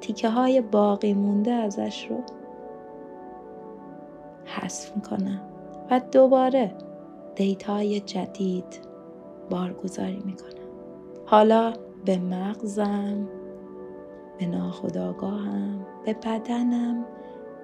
تیکه 0.00 0.28
های 0.28 0.60
باقی 0.60 1.14
مونده 1.14 1.52
ازش 1.52 2.06
رو 2.10 2.16
حذف 4.44 4.96
می‌کنم 4.96 5.40
و 5.90 6.00
دوباره 6.12 6.74
data 7.34 7.87
ی 7.87 8.00
جدید 8.00 8.80
بارگذاری 9.50 10.22
می‌کنم 10.24 10.66
حالا 11.26 11.72
به 12.04 12.18
مغزم. 12.18 13.28
به 14.38 14.46
ناخودآگاهم 14.46 15.86
به 16.04 16.14
بدنم 16.14 17.04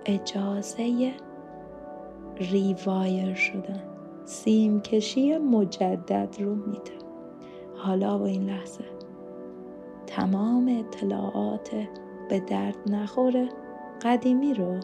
اجازه 0.07 1.13
rewire 2.37 3.35
شدن. 3.35 3.83
سیم 4.25 4.81
کشی 4.81 5.39
مجدد 5.39 6.37
رو 6.41 6.55
میده. 6.55 6.93
حالا 7.77 8.19
با 8.19 8.27
این 8.27 8.51
لحظه. 8.51 8.85
تمام 10.07 10.79
اطلاعات 10.79 11.71
به 12.29 12.41
درد 12.41 12.77
نخوره. 12.87 13.49
قدیمی 14.03 14.55
رو 14.55 14.81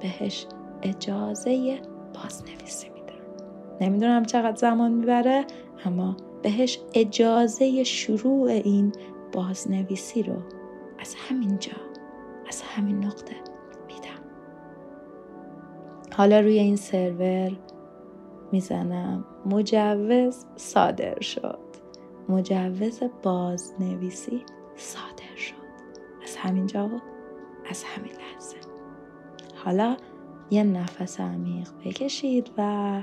بهش 0.00 0.46
اجازه 0.82 1.80
بازنویسی 2.14 2.88
میده. 2.88 3.12
نمی‌دونم 3.80 4.24
چقدر 4.24 4.56
زمان 4.56 4.92
می‌بره 4.92 5.44
اما 5.84 6.16
بهش 6.42 6.80
اجازه 6.94 7.84
شروع 7.84 8.50
این 8.50 8.92
بازنویسی 9.32 10.22
رو 10.22 10.34
از 10.98 11.14
همین 11.14 11.58
جا 11.58 11.72
از 12.48 12.62
همین 12.62 13.04
نقطه 13.04 13.34
میدم. 13.86 14.24
حالا 16.16 16.40
روی 16.40 16.58
این 16.58 16.76
سرور 16.76 17.50
می‌زنم. 18.52 19.24
مجوز 19.46 20.44
صادر 20.56 21.20
شد. 21.20 21.58
مجوز 22.28 23.00
بازنویسی 23.22 24.42
صادر 24.76 25.36
شد. 25.36 25.54
از 26.22 26.36
همین 26.36 26.66
جا 26.66 26.90
از 27.70 27.84
همین 27.84 28.12
لحظه. 28.12 28.56
حالا 29.64 29.96
یه 30.50 30.64
نفس 30.64 31.20
عمیق 31.20 31.68
بکشید 31.84 32.50
و 32.58 33.02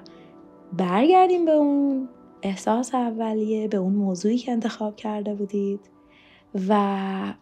برگردیم 0.74 1.46
به 1.46 1.52
اون 1.52 2.10
احساس 2.42 2.96
اولیه 2.96 3.68
به 3.68 3.78
اون 3.78 3.94
موضوعی 3.94 4.38
که 4.38 4.52
انتخاب 4.52 4.96
کرده 4.96 5.36
بودید. 5.36 5.80
و 6.70 7.34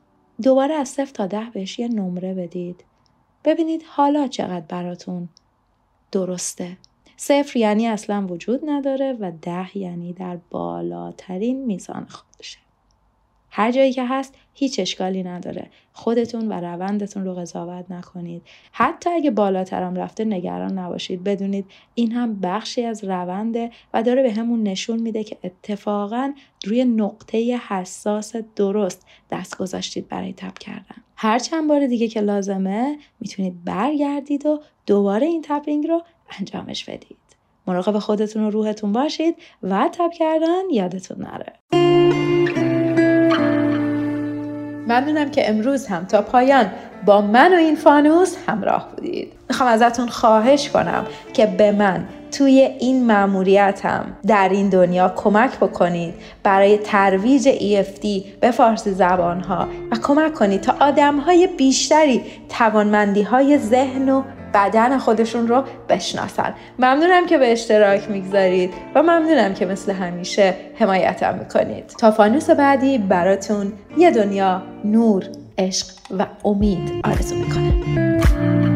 دوباره 0.41 0.73
از 0.73 0.89
صفر 0.89 1.11
تا 1.13 1.27
ده 1.27 1.49
بهش 1.53 1.79
یه 1.79 1.87
نمره 1.87 2.33
بدید. 2.33 2.83
ببینید 3.45 3.83
حالا 3.87 4.27
چقدر 4.27 4.65
براتون 4.65 5.29
درسته. 6.11 6.77
صفر 7.17 7.57
یعنی 7.57 7.87
اصلا 7.87 8.27
وجود 8.27 8.61
نداره 8.65 9.17
و 9.19 9.31
ده 9.41 9.77
یعنی 9.77 10.13
در 10.13 10.37
بالاترین 10.49 11.65
میزان 11.65 12.05
خودشه. 12.05 12.57
هر 13.55 13.71
جایی 13.71 13.93
که 13.93 14.05
هست 14.05 14.33
هیچ 14.53 14.79
اشکالی 14.79 15.23
نداره. 15.23 15.69
خودتون 15.93 16.47
و 16.47 16.53
روندتون 16.53 17.25
رو 17.25 17.33
قضاوت 17.33 17.91
نکنید. 17.91 18.41
حتی 18.71 19.09
اگه 19.09 19.31
بالاترم 19.31 19.95
رفته 19.95 20.25
نگران 20.25 20.79
نباشید. 20.79 21.23
بدونید 21.23 21.65
این 21.95 22.11
هم 22.11 22.39
بخشی 22.39 22.83
از 22.83 23.03
رونده 23.03 23.71
و 23.93 24.03
داره 24.03 24.23
به 24.23 24.31
همون 24.31 24.63
نشون 24.63 24.99
میده 25.01 25.23
که 25.23 25.37
اتفاقا 25.43 26.33
روی 26.65 26.85
نقطه 26.85 27.59
حساس 27.69 28.35
درست 28.55 29.05
دست 29.31 29.57
گذاشتید 29.57 30.07
برای 30.07 30.33
تب 30.33 30.57
کردن. 30.57 31.03
هر 31.15 31.39
چند 31.39 31.69
بار 31.69 31.87
دیگه 31.87 32.07
که 32.07 32.21
لازمه 32.21 32.97
می‌تونید 33.19 33.63
برگردید 33.63 34.45
و 34.45 34.61
دوباره 34.85 35.27
این 35.27 35.41
تپینگ 35.45 35.87
رو 35.87 36.01
انجامش 36.39 36.85
بدید. 36.85 37.17
مراقب 37.67 37.99
خودتون 37.99 38.43
و 38.43 38.49
روحتون 38.49 38.91
باشید 38.91 39.35
و 39.63 39.89
تب 39.93 40.11
کردن 40.11 40.61
یادتون 40.71 41.17
نره. 41.17 41.82
ممنونم 44.87 45.31
که 45.31 45.49
امروز 45.49 45.87
هم 45.87 46.05
تا 46.05 46.21
پایان 46.21 46.71
با 47.05 47.21
من 47.21 47.53
و 47.53 47.57
این 47.57 47.75
فانوس 47.75 48.35
همراه 48.47 48.89
بودید. 48.95 49.33
می‌خوام 49.49 49.69
ازتون 49.69 50.07
خواهش 50.07 50.69
کنم 50.69 51.05
که 51.33 51.45
به 51.45 51.71
من 51.71 52.05
توی 52.31 52.69
این 52.79 53.05
مأموریتم 53.05 54.05
در 54.27 54.49
این 54.49 54.69
دنیا 54.69 55.13
کمک 55.15 55.57
بکنید 55.57 56.13
برای 56.43 56.77
ترویج 56.77 57.49
EFT 57.49 58.07
به 58.39 58.51
فارسی 58.51 58.93
زبانها 58.93 59.67
و 59.91 59.95
کمک 60.03 60.33
کنید 60.33 60.61
تا 60.61 60.75
آدمهای 60.79 61.47
بیشتری 61.47 62.21
توانمندی 62.49 63.21
های 63.21 63.57
ذهن 63.57 64.09
و 64.09 64.23
بدن 64.53 64.97
خودشون 64.97 65.47
رو 65.47 65.63
بشناسن. 65.89 66.53
ممنونم 66.79 67.25
که 67.25 67.37
به 67.37 67.51
اشتراک 67.51 68.09
می‌گذارید 68.09 68.73
و 68.95 69.03
ممنونم 69.03 69.53
که 69.53 69.65
مثل 69.65 69.91
همیشه 69.91 70.53
حمایتم 70.75 71.37
می‌کنید. 71.39 71.85
تا 71.97 72.11
فانوس 72.11 72.49
بعدی 72.49 72.97
براتون 72.97 73.73
یه 73.97 74.11
دنیا 74.11 74.61
نور 74.85 75.23
عشق 75.57 75.87
و 76.19 76.25
امید 76.45 76.91
آرزو 77.03 77.35
می‌کنم. 77.35 78.72